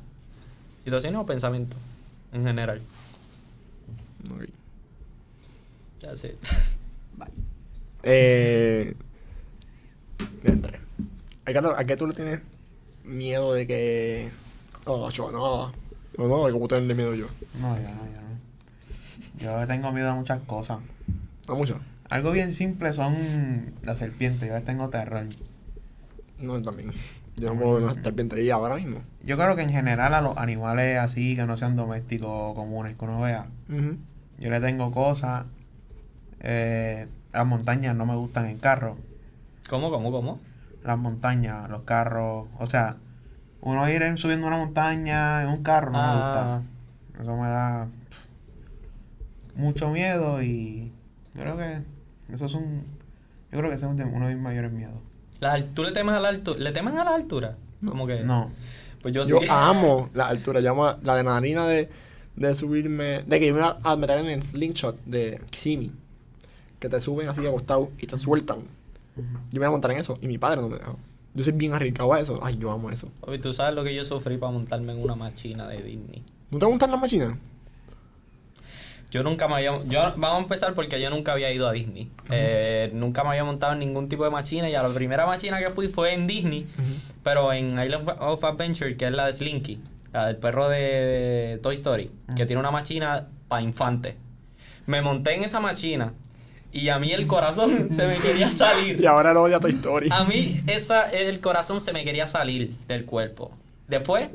[0.84, 1.78] Situaciones o pensamientos
[2.34, 2.82] en general.
[4.30, 4.50] Ok.
[6.00, 6.36] That's it.
[8.06, 8.94] Eh.
[10.44, 10.82] mira, Andrés.
[11.46, 12.42] Ricardo, ¿a qué tú le tienes
[13.04, 14.30] miedo de que.
[14.86, 15.72] Oh, yo, no.
[16.18, 17.28] No, no, ¿cómo tenerle miedo yo?
[17.60, 19.62] No, yo no, yo no.
[19.62, 20.80] Yo tengo miedo a muchas cosas.
[21.48, 21.80] No mucho.
[22.10, 24.48] Algo bien simple son las serpientes.
[24.48, 25.26] Yo les tengo terror.
[26.40, 26.92] No, yo también.
[27.36, 29.02] Yo no puedo ver una serpiente ahí ahora mismo.
[29.24, 33.06] Yo creo que en general a los animales así que no sean domésticos comunes que
[33.06, 33.48] uno vea,
[34.38, 35.46] yo le tengo cosas.
[36.42, 38.98] Eh, las montañas no me gustan en carro.
[39.68, 40.40] ¿Cómo, cómo, cómo?
[40.84, 42.48] Las montañas, los carros.
[42.60, 42.98] O sea,
[43.62, 46.62] uno ir en- subiendo una montaña en un carro no me Ah,
[47.14, 47.22] gusta.
[47.24, 47.88] Eso me da
[49.56, 50.92] mucho miedo y
[51.36, 51.82] yo creo que
[52.34, 52.84] eso es un.
[53.52, 54.96] Yo creo que ese es uno de mis mayores miedos.
[55.74, 56.60] ¿Tú le temes a la altura?
[56.60, 57.58] ¿Le temen a la altura?
[57.82, 57.92] No.
[57.92, 58.22] Como que...
[58.22, 58.50] No.
[59.02, 59.48] Pues yo, Yo sí.
[59.50, 60.62] amo la altura.
[60.62, 61.90] Yo amo la adrenalina de,
[62.38, 63.24] de subirme.
[63.24, 65.92] De que yo me iba a meter en el slingshot de Kissimmee.
[66.80, 68.60] Que te suben así acostado y te sueltan.
[69.16, 70.98] Yo me iba a montar en eso y mi padre no me dejó.
[71.36, 72.40] Yo soy bien arriesgado a eso.
[72.44, 73.10] Ay, yo amo eso.
[73.22, 76.24] Papi, tú sabes lo que yo sufrí para montarme en una machina de Disney.
[76.52, 77.38] ¿No te gustan las máquinas?
[79.10, 79.84] Yo nunca me había...
[79.86, 82.10] Yo, vamos a empezar porque yo nunca había ido a Disney.
[82.30, 85.60] Eh, nunca me había montado en ningún tipo de machina y a la primera machina
[85.60, 86.68] que fui fue en Disney,
[87.24, 89.80] pero en Island of Adventure, que es la de Slinky,
[90.12, 94.16] la del perro de Toy Story, que tiene una machina para infantes.
[94.88, 96.14] Me monté en esa machina
[96.74, 99.00] y a mí el corazón se me quería salir.
[99.00, 100.10] Y ahora lo odia Toy Story.
[100.12, 103.52] A mí esa, el corazón se me quería salir del cuerpo.
[103.88, 104.30] Después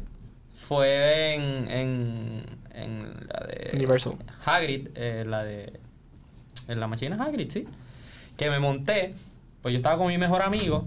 [0.68, 2.42] fue en, en,
[2.74, 3.70] en la de...
[3.74, 4.12] Universal.
[4.44, 5.72] Hagrid, eh, la de...
[6.68, 7.64] En la máquina Hagrid, sí.
[8.36, 9.14] Que me monté,
[9.62, 10.86] pues yo estaba con mi mejor amigo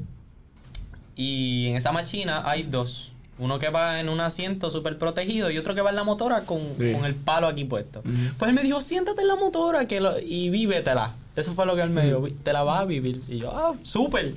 [1.16, 3.12] y en esa máquina hay dos.
[3.39, 6.41] Uno que va en un asiento súper protegido y otro que va en la motora
[6.41, 6.91] con, Sí.
[6.93, 8.04] con el palo aquí puesto.
[8.38, 11.16] Pues él me dijo, siéntate en la motora que lo- y vívetela.
[11.36, 13.21] Eso fue lo que él me dijo, te la vas a vivir.
[13.27, 14.34] Y yo, ah, súper.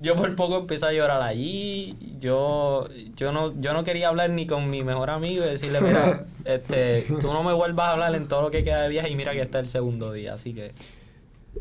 [0.00, 1.96] Yo por poco empecé a llorar allí.
[2.18, 6.24] Yo, yo no, yo no quería hablar ni con mi mejor amigo y decirle, mira,
[6.44, 9.14] este, tú no me vuelvas a hablar en todo lo que queda de viaje y
[9.14, 10.34] mira que está el segundo día.
[10.34, 10.72] Así que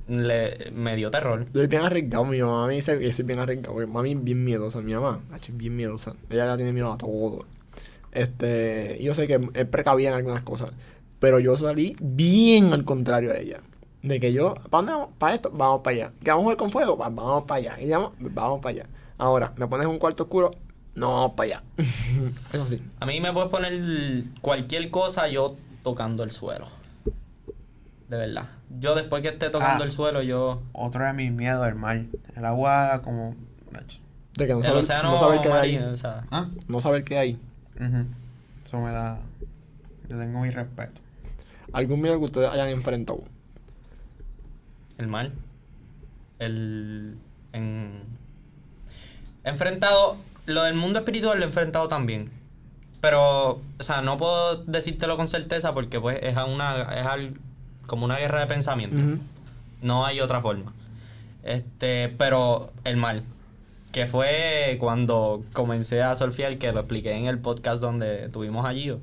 [0.08, 1.46] le, me dio terror.
[1.54, 2.26] Yo soy bien arriesgado.
[2.26, 3.74] Mi mamá me dice que soy bien arriesgado.
[3.74, 4.82] porque mami es bien miedosa.
[4.82, 6.16] Mi mamá es bien miedosa.
[6.30, 7.46] Ella ya tiene miedo a todo.
[8.12, 10.72] Este, yo sé que es precavida en algunas cosas.
[11.20, 13.58] Pero yo salí bien al contrario a ella.
[14.02, 15.10] De que yo, ¿para dónde vamos?
[15.18, 16.12] Para esto, vamos para allá.
[16.24, 16.98] ¿Que vamos a jugar con fuego?
[16.98, 17.82] Va- Vamos para allá.
[17.82, 18.14] ¿Y vamos?
[18.20, 18.86] Vamos para allá.
[19.18, 20.52] Ahora, ¿me pones un cuarto oscuro?
[20.96, 21.64] No, vamos para allá.
[22.54, 22.82] Eso sí.
[23.02, 26.68] A mí me puedes poner cualquier cosa yo tocando el suelo.
[28.08, 28.48] De verdad.
[28.80, 29.86] Yo después que esté tocando Ah.
[29.86, 30.62] el suelo, yo...
[30.72, 32.02] Otro de mis miedos, el mar.
[32.36, 33.36] El agua como...
[34.36, 35.76] De que no el saber, océano no saber qué hay.
[35.76, 37.38] marino, o sea, Ah, No saber qué hay.
[38.66, 39.20] Eso me da...
[40.08, 41.02] Yo tengo mi respeto.
[41.74, 43.22] Algún miedo que ustedes hayan enfrentado.
[44.98, 45.32] el mal.
[46.40, 47.16] El...
[47.54, 48.02] En...
[49.44, 50.18] He enfrentado...
[50.46, 52.32] Lo del mundo espiritual lo he enfrentado también.
[53.02, 57.00] Pero, o sea, no puedo decírtelo con certeza porque pues es una...
[57.00, 57.34] Es al-
[57.86, 58.98] como una guerra de pensamiento.
[59.82, 60.74] No hay otra forma.
[61.44, 63.24] Este, pero el mal.
[63.92, 68.94] Que fue cuando comencé a surfear, que lo expliqué en el podcast donde tuvimos allí.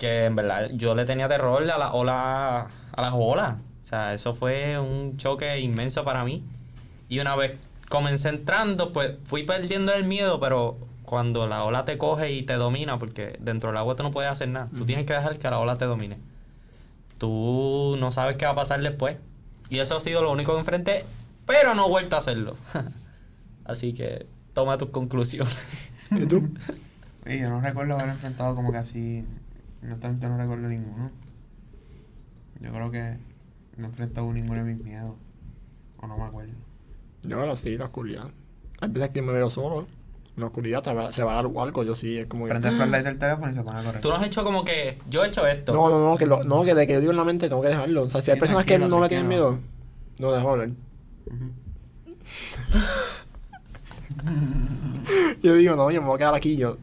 [0.00, 3.58] Que en verdad yo le tenía terror a la ola, a las olas.
[3.84, 6.42] O sea, eso fue un choque inmenso para mí.
[7.08, 7.52] Y una vez
[7.88, 12.54] comencé entrando, pues fui perdiendo el miedo, pero cuando la ola te coge y te
[12.54, 14.68] domina, porque dentro del agua tú no puedes hacer nada.
[14.76, 16.18] Tú tienes que dejar que la ola te domine.
[17.18, 19.16] Tú no sabes qué va a pasar después.
[19.68, 21.04] Y eso ha sido lo único que enfrenté,
[21.46, 22.56] pero no he vuelto a hacerlo.
[23.64, 25.56] Así que toma tus conclusiones.
[26.10, 26.48] ¿Y tú?
[27.26, 29.26] Y yo no recuerdo haber enfrentado como que así.
[29.82, 31.10] Honestamente no recuerdo ninguno.
[32.60, 33.16] Yo creo que
[33.76, 35.14] no he enfrentado ninguno de mis miedos.
[35.98, 36.52] O no me acuerdo.
[37.22, 38.30] Yo ahora sí, la oscuridad.
[38.80, 39.86] Hay veces que me veo solo.
[40.36, 42.46] En la oscuridad se va, se va a dar algo, yo sí, es como.
[42.46, 44.00] Prende el flashlight del teléfono y se pone a correr.
[44.00, 44.98] Tú no has hecho como que.
[45.08, 45.72] Yo he hecho esto.
[45.72, 47.62] No, no, no, que, lo, no, que de que yo digo en la mente tengo
[47.62, 48.02] que dejarlo.
[48.02, 49.58] O sea, si hay Sí, personas que tranquilo, no le tienen miedo,
[50.18, 50.70] no dejo hablar.
[55.42, 56.76] Yo digo, no, yo me voy a quedar aquí, yo,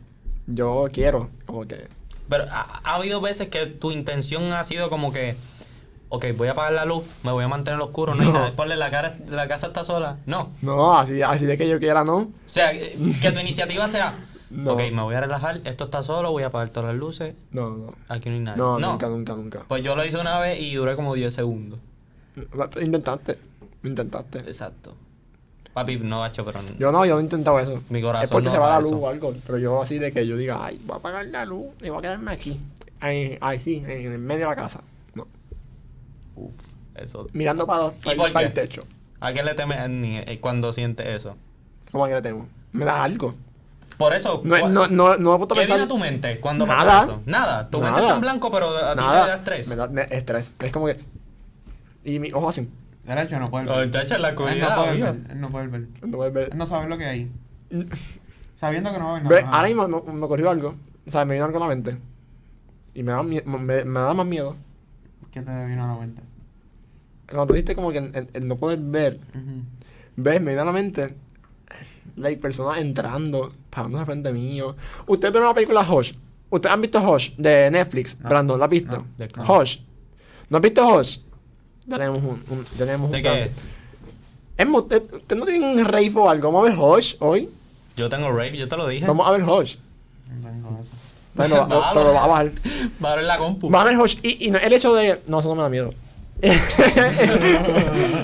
[0.47, 1.87] yo quiero, como que...
[2.29, 5.35] Pero ha, ha habido veces que tu intención ha sido como que.
[6.09, 8.53] Ok, voy a apagar la luz, me voy a mantener oscuro, no, No.
[8.53, 10.17] Ponle la cara, la casa está sola.
[10.25, 10.51] No.
[10.61, 12.15] No, así, así de que yo quiera, no.
[12.17, 14.17] O sea, que que tu iniciativa sea.
[14.49, 14.71] No.
[14.73, 17.69] Ok, me voy a relajar, esto está solo, voy a apagar todas las luces, No,
[17.71, 17.93] no.
[18.07, 18.57] aquí no hay nadie.
[18.57, 19.59] No, nunca, nunca, nunca.
[19.67, 21.79] Pues yo lo hice una vez y duré como 10 segundos.
[22.81, 23.37] Intentaste,
[23.83, 24.39] intentaste.
[24.39, 24.95] Exacto.
[25.77, 26.59] Papi, no, bacho, pero.
[26.79, 27.83] Yo no, yo no he intentado eso.
[27.89, 28.97] Mi corazón Es porque no se va la luz eso.
[28.97, 29.33] o algo.
[29.45, 31.99] Pero yo así de que yo diga, ay, voy a apagar la luz y voy
[31.99, 32.59] a quedarme aquí.
[32.99, 34.81] Ahí, ahí sí, en el medio de la casa.
[35.13, 35.27] No.
[36.35, 36.51] Uf,
[36.95, 37.27] eso.
[37.33, 38.45] Mirando para, para, por para qué?
[38.47, 38.83] el techo.
[39.19, 41.35] ¿A qué le temes ni- eh, cuando sientes eso?
[41.91, 42.47] ¿Cómo que le tengo?
[42.71, 43.35] Me da algo.
[43.99, 44.41] Por eso.
[44.43, 45.81] No, no, no, no me he puesto a ¿Qué viene pensar.
[45.81, 46.83] a tu mente cuando Nada.
[46.85, 47.21] pasa eso?
[47.27, 47.69] Nada.
[47.69, 49.67] Tu mente está en blanco, pero a ti te da estrés.
[49.67, 50.53] Me da estrés.
[50.59, 50.97] Es como que.
[52.03, 52.67] Y mi ojo así.
[53.07, 53.91] El hecho no puede ver.
[53.91, 55.19] tacho, en la Él no puede ver.
[55.29, 55.87] Él no puede ver.
[56.01, 56.49] No puedes ver.
[56.51, 57.31] Él no sabe lo que hay.
[58.55, 60.75] Sabiendo que no va a ver ahora mismo me, me ocurrió algo.
[61.05, 61.97] O sea, me vino algo a la mente.
[62.93, 64.55] Y me da, me, me da más miedo.
[65.31, 66.21] ¿Qué te vino a la mente?
[67.27, 69.19] Cuando tú dijiste como que el, el- el no poder ver.
[70.15, 70.41] ¿Ves?
[70.41, 71.13] Me vino a la mente.
[72.15, 74.75] Like, personas entrando, parándose frente mío.
[75.05, 76.13] ¿Ustedes vieron la película Hush?
[76.49, 78.19] ¿Ustedes han visto Hush de Netflix?
[78.21, 78.29] No.
[78.29, 78.97] Brandon, ¿la has visto?
[78.97, 79.05] No.
[79.17, 79.27] ¿De?
[79.47, 79.79] Hush.
[80.49, 81.19] ¿No has visto Hush?
[81.89, 83.51] Tenemos un, un- tenemos ¿De un qué?
[84.57, 86.51] Es mo- ¿Usted usted no tiene un rave o algo?
[86.51, 87.49] Vamos a ver Hush hoy.
[87.95, 89.05] Yo tengo rave, yo te lo dije.
[89.07, 89.75] Vamos a ver Hush.
[90.29, 90.91] No tengo eso.
[91.35, 92.51] Bueno, lo va a bajar.
[93.03, 93.69] Va a ver la compu.
[93.69, 94.17] Vamos a ver Hush.
[94.23, 95.21] Y, y no, el hecho de.
[95.27, 95.93] No, eso no me da miedo.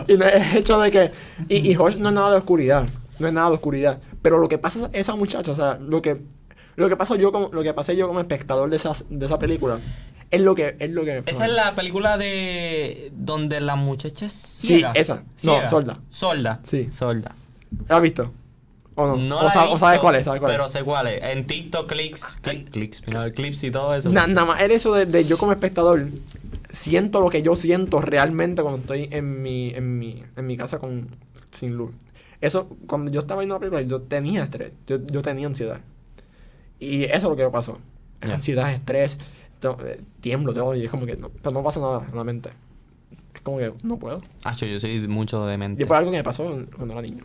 [0.08, 1.12] y no, el hecho de que.
[1.50, 2.88] Y, y Hush no es nada de oscuridad.
[3.20, 4.00] No es nada de oscuridad.
[4.22, 6.18] Pero lo que pasa es esa muchacha, o sea, lo que.
[6.76, 9.38] Lo que pasó yo como, lo que pasé yo como espectador de esa, de esa
[9.38, 9.78] película
[10.34, 14.34] es lo que es lo que Esa es la película de donde la muchacha es
[14.34, 14.92] Sí, ciega.
[14.96, 15.16] esa.
[15.16, 15.70] No, Ciega.
[15.70, 16.00] sorda.
[16.10, 16.60] Sorda.
[16.64, 16.92] Sí.
[16.92, 17.36] Sorda.
[17.88, 18.32] ¿La has visto?
[18.96, 19.16] ¿O no?
[19.18, 20.72] No o, la he sa- o sabes cuál es, sabes cuál Pero es.
[20.72, 21.24] sé cuál es.
[21.24, 23.02] En TikTok clics, clic- clics,
[23.36, 24.10] clips y todo eso.
[24.12, 26.08] Na- Nada más el hecho de, de yo como espectador
[26.72, 30.80] siento lo que yo siento realmente cuando estoy en mi, en mi, en mi casa
[30.80, 31.08] con
[31.52, 31.92] sin luz.
[32.42, 35.80] Eso, cuando yo estaba viendo la película, yo tenía estrés, yo, yo tenía ansiedad.
[36.80, 37.80] Y eso es lo que me pasó.
[38.22, 39.18] Ansiedad, estrés,
[39.64, 42.24] to- eh, tiemblo, todo, y es como que no, pero no pasa nada en la
[42.24, 42.50] mente.
[43.34, 44.22] Es como que no puedo.
[44.44, 46.44] Acho, yo soy mucho de Y por algo que me pasó
[46.76, 47.24] cuando era niño.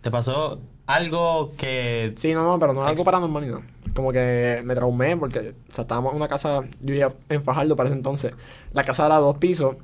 [0.00, 2.14] ¿Te pasó algo que...
[2.16, 3.62] Sí, no, no, pero no es algo paranormal ni nada.
[3.94, 7.76] Como que me traumé porque, o sea, estábamos en una casa, yo vivía en Fajardo
[7.76, 8.32] para ese entonces.
[8.72, 9.76] La casa era dos pisos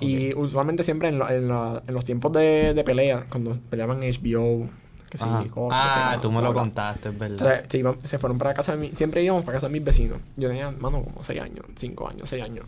[0.00, 4.00] y usualmente siempre en, lo- en, la- en los tiempos de, de pelea, cuando peleaban
[4.00, 4.68] HBO,
[5.10, 7.32] que sí, cosas, ah, que sí, tú me lo contaste, es verdad.
[7.32, 9.84] Entonces, se, iban- se fueron para casa de mi, siempre íbamos para casa de mis
[9.84, 10.18] vecinos.
[10.36, 12.64] Yo tenía, mano, como 6 años, 5 años, 6 años.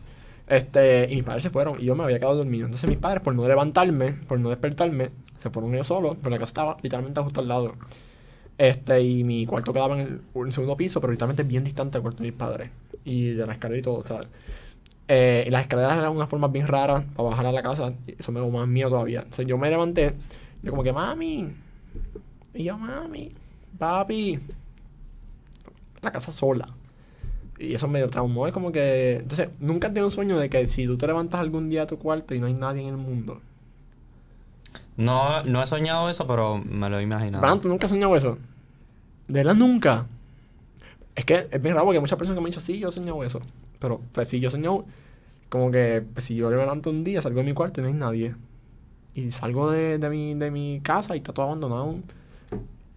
[0.49, 2.67] Este, y mis padres se fueron y yo me había quedado dormido.
[2.67, 6.39] Entonces mis padres, por no levantarme, por no despertarme, se fueron ellos solos, pero la
[6.39, 7.73] casa estaba literalmente justo al lado.
[8.59, 11.95] Este, y mi cuarto quedaba en el, en el segundo piso, pero literalmente bien distante
[11.99, 12.71] del cuarto de mis padres.
[13.05, 14.21] Y de la escalera y todo, sea.
[15.09, 17.93] eh, y las escaleras eran una forma bien rara para bajar a la casa.
[18.07, 19.21] Y eso me dio más miedo todavía.
[19.21, 20.15] Entonces yo me levanté,
[20.63, 21.53] yo como que, mami.
[22.55, 23.33] Y yo, mami,
[23.79, 24.39] papi.
[26.01, 26.69] La casa sola.
[27.59, 28.47] Y eso me traumó.
[28.47, 29.17] Es como que.
[29.17, 31.99] Entonces, nunca tenido un sueño de que si tú te levantas algún día a tu
[31.99, 33.41] cuarto y no hay nadie en el mundo.
[34.97, 37.41] No, no he soñado eso, pero me lo he imaginado.
[37.41, 38.37] Bran, ¿tú nunca has soñado eso?
[39.29, 40.07] ¿De verdad nunca?
[41.15, 42.89] Es que es bien raro porque hay muchas personas que me han dicho, sí, yo
[42.89, 43.41] he soñado eso.
[43.79, 44.85] Pero, pues sí, yo he soñado
[45.49, 47.89] como que pues, si yo me levanto un día, salgo de mi cuarto y no
[47.89, 48.35] hay nadie.
[49.15, 51.97] Y salgo de, de, mi, de mi casa y está todo abandonado.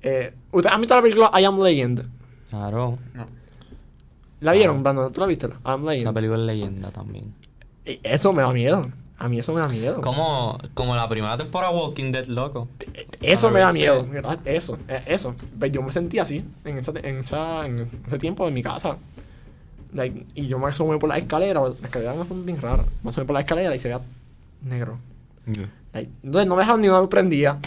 [0.02, 2.08] Eh, ¿Ustedes han visto la película I Am Legend?
[2.50, 2.98] Claro.
[3.14, 3.26] No.
[4.42, 4.82] ¿La vieron, Ah.
[4.82, 5.12] Brandon?
[5.14, 5.48] ¿Tú la viste?
[5.48, 6.14] I Am Esa Legend.
[6.14, 7.34] película es leyenda también.
[7.86, 8.90] Y Eso me da miedo.
[9.18, 10.02] A mí eso me da miedo.
[10.02, 12.68] Como, como la primera temporada de Walking Dead, loco.
[13.22, 14.06] Eso Para me da miedo.
[14.44, 15.34] Eso, eh, eso.
[15.58, 17.76] Pues yo me sentía así en, esa, en, esa, en
[18.06, 18.98] ese tiempo de mi casa.
[19.94, 22.84] Like, y yo me asomé por la escalera, la escalera me fue bien rara.
[23.04, 24.02] Me asomé por la escalera y se veía
[24.64, 24.98] negro.
[25.46, 27.58] Like, entonces no me dejaron ni una luz prendida.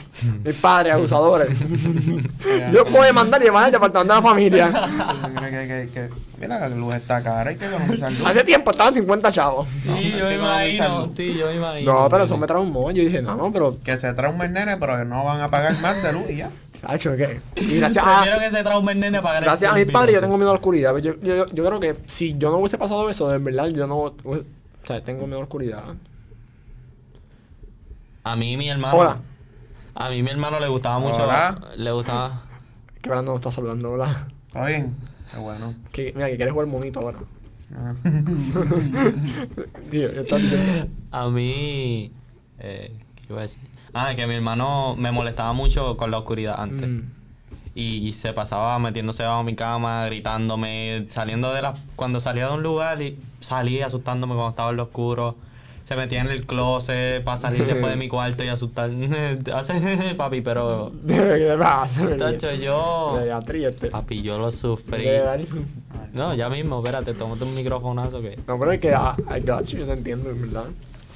[0.45, 1.49] Mis padres, abusadores.
[2.73, 4.71] yo puedo demandar y llamar al departamento de la familia.
[5.23, 8.27] ¿Tú crees que, que, que- mira, la luz está cara, hay que economizar luz.
[8.27, 9.67] Hace tiempo estaban 50 chavos.
[9.85, 11.93] No, Sí, yo me imagino, sí, yo me imagino.
[11.93, 12.91] No, pero eso me traumó.
[12.91, 13.79] Yo dije, no, no, pero.
[13.83, 16.37] Que se trauma el nene, pero que no van a pagar más de luz y
[16.37, 16.51] ya.
[16.81, 17.41] Sacho, ¿qué?
[17.57, 18.25] Y gracias a.
[18.25, 20.97] Que se el nene para Gracias a mis padres yo tengo miedo a la oscuridad.
[20.99, 23.99] Yo, yo, yo creo que si yo no hubiese pasado eso, de verdad, yo no...
[23.99, 24.45] O
[24.87, 25.83] sea, tengo miedo a la oscuridad.
[28.29, 28.99] A mí mi hermano.
[28.99, 29.17] Hola.
[29.95, 31.25] A mí mi hermano le gustaba mucho.
[31.25, 31.59] Hola.
[31.77, 32.43] Le gustaba.
[33.01, 34.29] Que Brandon nos está saludando, ¿verdad?
[34.53, 34.95] ¿Todo bien?
[35.33, 35.75] Qué bueno.
[35.93, 37.19] Que, mira, que quieres jugar monito ahora.
[37.71, 37.95] Ah.
[39.91, 40.09] Tío.
[41.11, 42.11] A mí.
[42.59, 43.61] Eh, ¿Qué iba a decir?
[43.93, 46.89] Ah, que mi hermano me molestaba mucho con la oscuridad antes.
[46.89, 47.03] Mm.
[47.75, 51.75] Y se pasaba metiéndose bajo mi cama, gritándome, saliendo de la...
[51.95, 55.37] Cuando salía de un lugar y salía asustándome cuando estaba en lo oscuro.
[55.89, 58.91] Se metía en el closet para salir después de mi cuarto y asustar.
[59.55, 60.93] Hace papi, pero...
[61.07, 62.15] ¿Qué te pasa?
[62.15, 63.19] Tacho, yo...
[63.91, 65.07] Papi, yo lo sufrí.
[66.13, 68.39] No, ya mismo, espérate, tómate un microfonazo que...
[68.47, 70.67] No, pero es que ah, I got you, yo te entiendo, en verdad.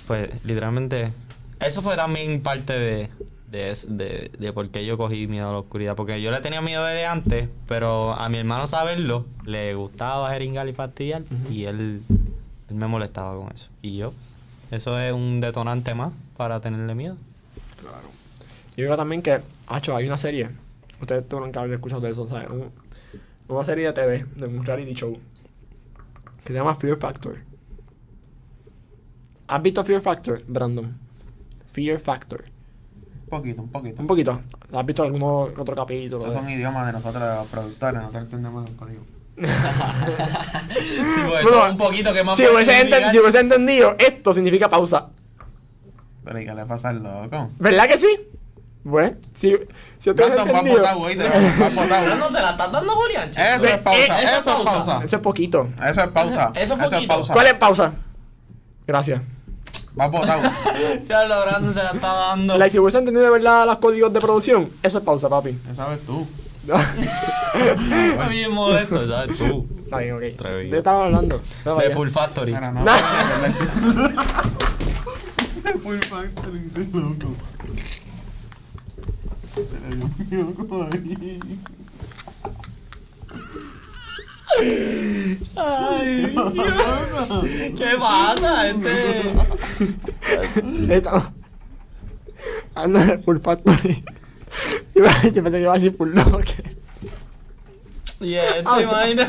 [0.06, 1.12] Pues literalmente,
[1.60, 3.10] eso fue también parte de,
[3.50, 5.96] de, de, de por qué yo cogí miedo a la oscuridad.
[5.96, 10.66] Porque yo le tenía miedo desde antes, pero a mi hermano saberlo, le gustaba jeringar
[10.66, 12.00] y fastidiar y él,
[12.70, 13.68] él me molestaba con eso.
[13.82, 14.14] Y yo,
[14.72, 17.16] eso es un detonante más para tenerle miedo.
[17.80, 18.08] Claro.
[18.76, 20.50] Yo creo también que, Hacho, hay una serie.
[21.00, 22.48] Ustedes tuvieron que haber escuchado de eso, ¿sabes?
[22.50, 22.70] Un-
[23.48, 25.18] una serie de TV, de un reality show.
[26.42, 27.36] Que se llama Fear Factor.
[29.48, 30.96] ¿Has visto Fear Factor, Brandon?
[31.72, 32.44] Fear Factor.
[33.24, 34.00] Un poquito, un poquito.
[34.02, 34.40] Un poquito.
[34.72, 36.24] ¿Has visto algún otro capítulo?
[36.30, 39.02] De- son idiomas de nosotros, de los productores, nosotros entendemos el código.
[39.37, 43.11] Sí, pues, Bueno, un poquito que más si hubiese, enten- significar.
[43.12, 45.09] si hubiese entendido, esto significa pausa.
[46.24, 47.51] Pero ¿y qué le pasa al loco?
[47.59, 48.09] ¿Verdad que sí?
[48.85, 49.57] Bueno, si,
[50.01, 50.76] si usted entendido...
[50.78, 52.16] botado, botado.
[52.16, 53.30] No, se la estás dando Julián.
[53.30, 53.43] chico.
[53.43, 54.64] Eso es pausa, Eh, eso eso es pausa.
[54.72, 55.05] pausa.
[55.05, 55.68] Eso es poquito.
[55.76, 56.53] Eso es pausa.
[56.55, 57.33] Eso es Eso es pausa.
[57.33, 57.93] ¿Cuál es pausa?
[58.87, 59.20] Gracias.
[59.95, 60.43] Vas botado.
[61.09, 62.59] Ya lo grande se la está dando.
[62.59, 65.57] Like, si hubiese entendido de verdad los códigos de producción, eso es pausa, papi.
[65.68, 66.26] Ya sabes tú.
[66.62, 69.66] Está bien modesto, ¿sabes tú?
[69.84, 70.22] Está bien, ok.
[70.34, 70.62] Atrevido.
[70.62, 71.42] ¿De qué estaba hablando?
[71.64, 71.94] No, De vaya.
[71.96, 72.52] Full Factory.
[72.54, 72.84] Mira, no.
[72.84, 72.92] No.
[75.82, 77.34] Full factory, qué loco.
[79.88, 81.40] Dios mío, ¿cómo ahí?
[85.56, 87.72] Ay, Dios.
[87.76, 88.68] ¿Qué pasa?
[88.68, 89.32] Este.
[90.96, 91.32] Estaba-
[92.74, 94.04] Anda de Full Factory.
[94.94, 96.64] Yo pensé que iba a decir Full Locker.
[98.20, 98.80] Y este, Ah.
[98.82, 99.28] imagina.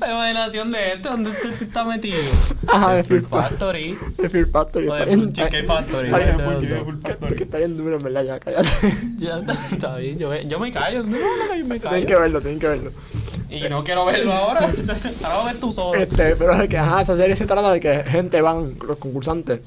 [0.00, 2.18] La imaginación de este, ¿dónde este está metido?
[2.66, 3.96] Ajá, de Full Full Factory.
[4.18, 4.88] De Full Factory.
[4.88, 6.06] O de Cheesecake Factory.
[6.08, 7.36] Está bien, de Factory.
[7.36, 8.68] que está bien duro, en verdad, ya, cállate.
[9.18, 9.38] Ya
[9.70, 11.04] está, bien, yo, yo me callo.
[11.04, 12.20] No, no, me Tienen que callo.
[12.20, 12.90] verlo, tienen que verlo.
[13.48, 14.62] Y no quiero verlo ahora.
[14.62, 16.00] Ahora lo ves tú solo.
[16.00, 19.60] Este, pero es que, ajá, esa serie se trata de que gente van, los concursantes.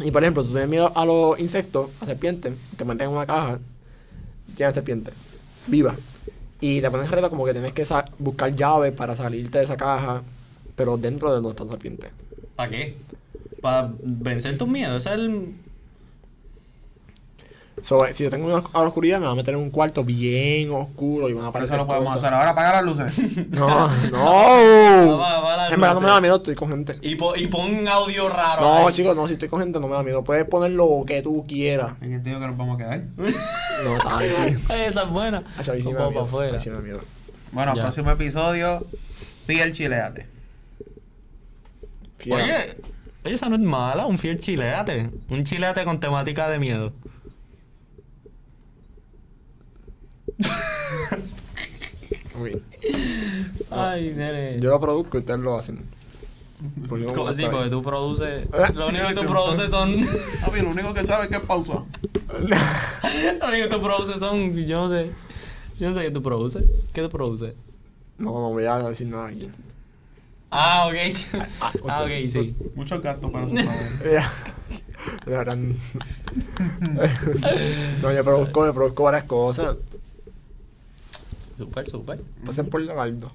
[0.00, 3.26] Y por ejemplo, tú tienes miedo a los insectos, a serpientes, te meten en una
[3.26, 3.58] caja,
[4.56, 5.10] tienes serpiente,
[5.66, 5.94] viva.
[6.60, 7.86] Y te ponen regla como que tienes que
[8.18, 10.22] buscar llaves para salirte de esa caja,
[10.76, 12.08] pero dentro de donde está la serpiente.
[12.56, 12.96] ¿Para qué?
[13.60, 15.04] Para vencer tus miedos.
[15.04, 15.54] Ese es el.
[17.82, 19.70] So, eh, si yo tengo miedo a la oscuridad, me van a meter en un
[19.70, 22.24] cuarto bien oscuro y van a aparecer eso lo podemos cosas.
[22.24, 22.34] hacer.
[22.38, 23.46] Ahora apaga las luces.
[23.50, 25.18] No, no.
[25.18, 26.96] Va, va, la en verdad no me da miedo, estoy con gente.
[27.02, 28.60] Y, po- y pon un audio raro.
[28.62, 28.94] No, ahí.
[28.94, 30.22] chicos, no, si estoy con gente no me da miedo.
[30.24, 31.92] Puedes poner lo que tú quieras.
[32.00, 33.02] ¿En qué te digo que nos vamos a quedar?
[33.84, 34.20] No.
[34.74, 35.44] Esa es buena.
[35.62, 36.22] Chavi, sí me da miedo.
[36.24, 36.54] afuera.
[36.54, 37.00] Ay, sí me da miedo.
[37.52, 37.82] Bueno, Ya.
[37.84, 38.84] próximo episodio.
[39.46, 40.26] Fiel chileate.
[42.30, 42.76] Oye,
[43.24, 45.10] oye, esa no es mala, un fiel chileate.
[45.30, 46.92] Un chileate con temática de miedo.
[52.40, 52.62] Uy.
[53.70, 54.60] Ay, nene.
[54.60, 55.80] Yo lo produzco y ustedes lo hacen.
[56.88, 58.44] Pues estar Porque tú produces.
[58.44, 58.72] Eh.
[58.74, 60.06] Lo único que tú produces son.
[60.44, 61.72] Papi, lo único que sabe es que es pausa.
[62.28, 64.54] Lo único que tú produces son.
[64.66, 65.10] Yo no sé.
[65.78, 66.64] Yo no sé qué tú produces.
[66.92, 67.54] ¿Qué tú produces?
[68.18, 69.48] No, no voy a decir nada aquí.
[70.50, 70.94] Ah, ok.
[71.60, 72.56] Ah, Ah, ok, sí.
[72.74, 74.12] Muchos gastos para su padre.
[74.12, 74.32] Ya.
[75.26, 75.76] La gran-
[78.02, 79.76] no, yo produzco, yo produzco varias cosas.
[81.58, 82.20] Súper, súper.
[82.46, 83.32] Pasen por Leonardo.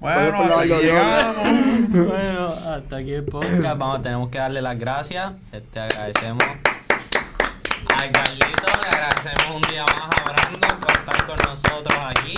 [0.00, 1.88] Bueno, hasta aquí llegamos.
[1.90, 3.62] Bueno, hasta aquí el podcast.
[3.62, 5.34] Vamos, tenemos que darle las gracias.
[5.52, 11.98] Este, agradecemos a Carlito, le agradecemos un día más a Brandon por estar con nosotros
[12.08, 12.34] aquí.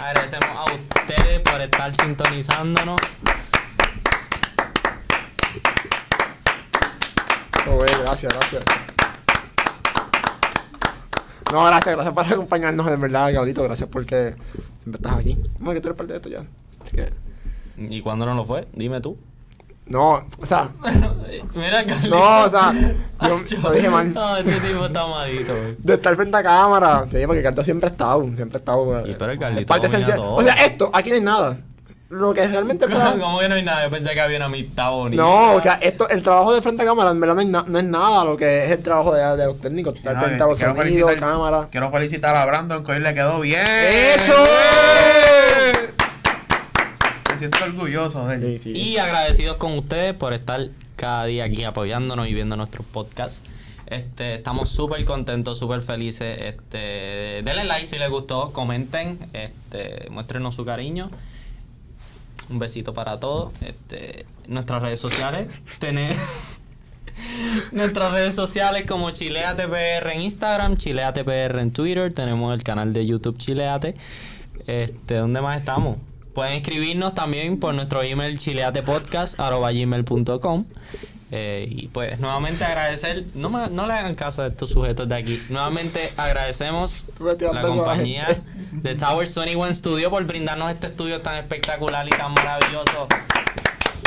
[0.00, 3.00] Agradecemos a ustedes por estar sintonizándonos.
[7.68, 8.97] Oh, güey, gracias, gracias.
[11.52, 13.62] No, gracias, gracias por acompañarnos, de verdad, Gablito.
[13.62, 14.34] Gracias porque
[14.82, 15.38] siempre estás aquí.
[15.58, 16.44] Bueno, que tú eres parte de esto ya.
[16.82, 17.10] Así que.
[17.76, 18.66] ¿Y cuándo no lo fue?
[18.72, 19.16] Dime tú.
[19.86, 20.68] No, o sea.
[21.54, 22.14] Mira, Carlito.
[22.14, 22.72] No, o sea,
[23.22, 24.12] yo lo dije mal.
[24.12, 25.76] No, este tipo está malito, güey.
[25.78, 27.06] De estar frente a cámara.
[27.10, 29.06] Sí, porque Carlos siempre ha estado, siempre ha estado.
[29.06, 30.34] Y pero el es Carlito parte todo.
[30.34, 31.58] O sea, esto, aquí no hay nada.
[32.10, 33.84] Lo que realmente trabajo- ¿Cómo que no hay nada?
[33.84, 35.22] Yo pensé que había una amistad bonita.
[35.22, 37.64] No, o sea, esto, el trabajo de frente a cámara en verdad no es, na-
[37.66, 39.94] no es nada lo que es el trabajo de, de los técnicos.
[39.96, 41.68] Estar No, pendiente a los sonidos, felicitar, cámara.
[41.70, 43.60] quiero felicitar a Brandon que hoy le quedó bien.
[43.66, 44.32] ¡Eso!
[47.30, 48.58] Me siento orgulloso de él.
[48.60, 48.78] Sí, sí.
[48.78, 50.60] Y agradecidos con ustedes por estar
[50.96, 53.42] cada día aquí apoyándonos y viendo nuestros podcasts.
[53.86, 56.38] Este, estamos súper contentos, súper felices.
[56.42, 61.10] Este, denle like si les gustó, comenten, este, muéstrenos su cariño.
[62.50, 63.52] Un besito para todos.
[63.60, 65.48] Este, nuestras redes sociales.
[65.78, 66.16] Tener
[67.72, 72.12] nuestras redes sociales como ChileatePR en Instagram, ChileatePR en Twitter.
[72.12, 73.96] Tenemos el canal de YouTube Chileate.
[74.66, 75.96] Este, ¿dónde más estamos?
[76.34, 80.66] Pueden escribirnos también por nuestro email chileatepodcast.gmail.com
[81.30, 85.14] eh, y pues nuevamente agradecer, no, me- no le hagan caso a estos sujetos de
[85.14, 87.04] aquí, nuevamente agradecemos
[87.52, 88.40] la compañía
[88.72, 93.06] de Towers 21 Studio por brindarnos este estudio tan espectacular y tan maravilloso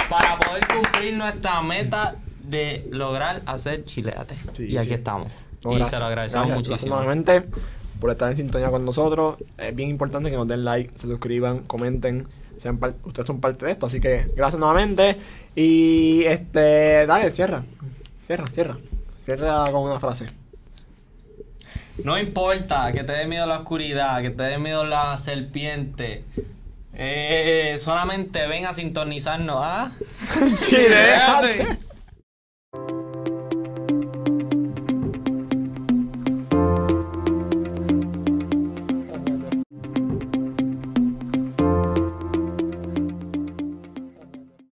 [0.09, 4.35] para poder cumplir nuestra meta de lograr hacer chileate.
[4.53, 4.93] Sí, y aquí sí.
[4.95, 5.29] estamos.
[5.63, 6.95] No, y gracias, se lo agradecemos gracias, muchísimo.
[6.97, 7.57] gracias nuevamente
[7.99, 9.37] por estar en sintonía con nosotros.
[9.57, 12.27] Es bien importante que nos den like, se suscriban, comenten.
[12.61, 15.17] Sean par- ustedes son parte de esto, así que gracias nuevamente.
[15.55, 17.63] Y este, dale, cierra.
[18.25, 18.77] Cierra, cierra.
[19.25, 20.27] Cierra con una frase.
[22.03, 26.23] No importa que te dé miedo la oscuridad, que te dé miedo la serpiente.
[26.93, 29.91] Eh, solamente ven a sintonizarnos ¿ah?
[30.67, 31.79] Chileate.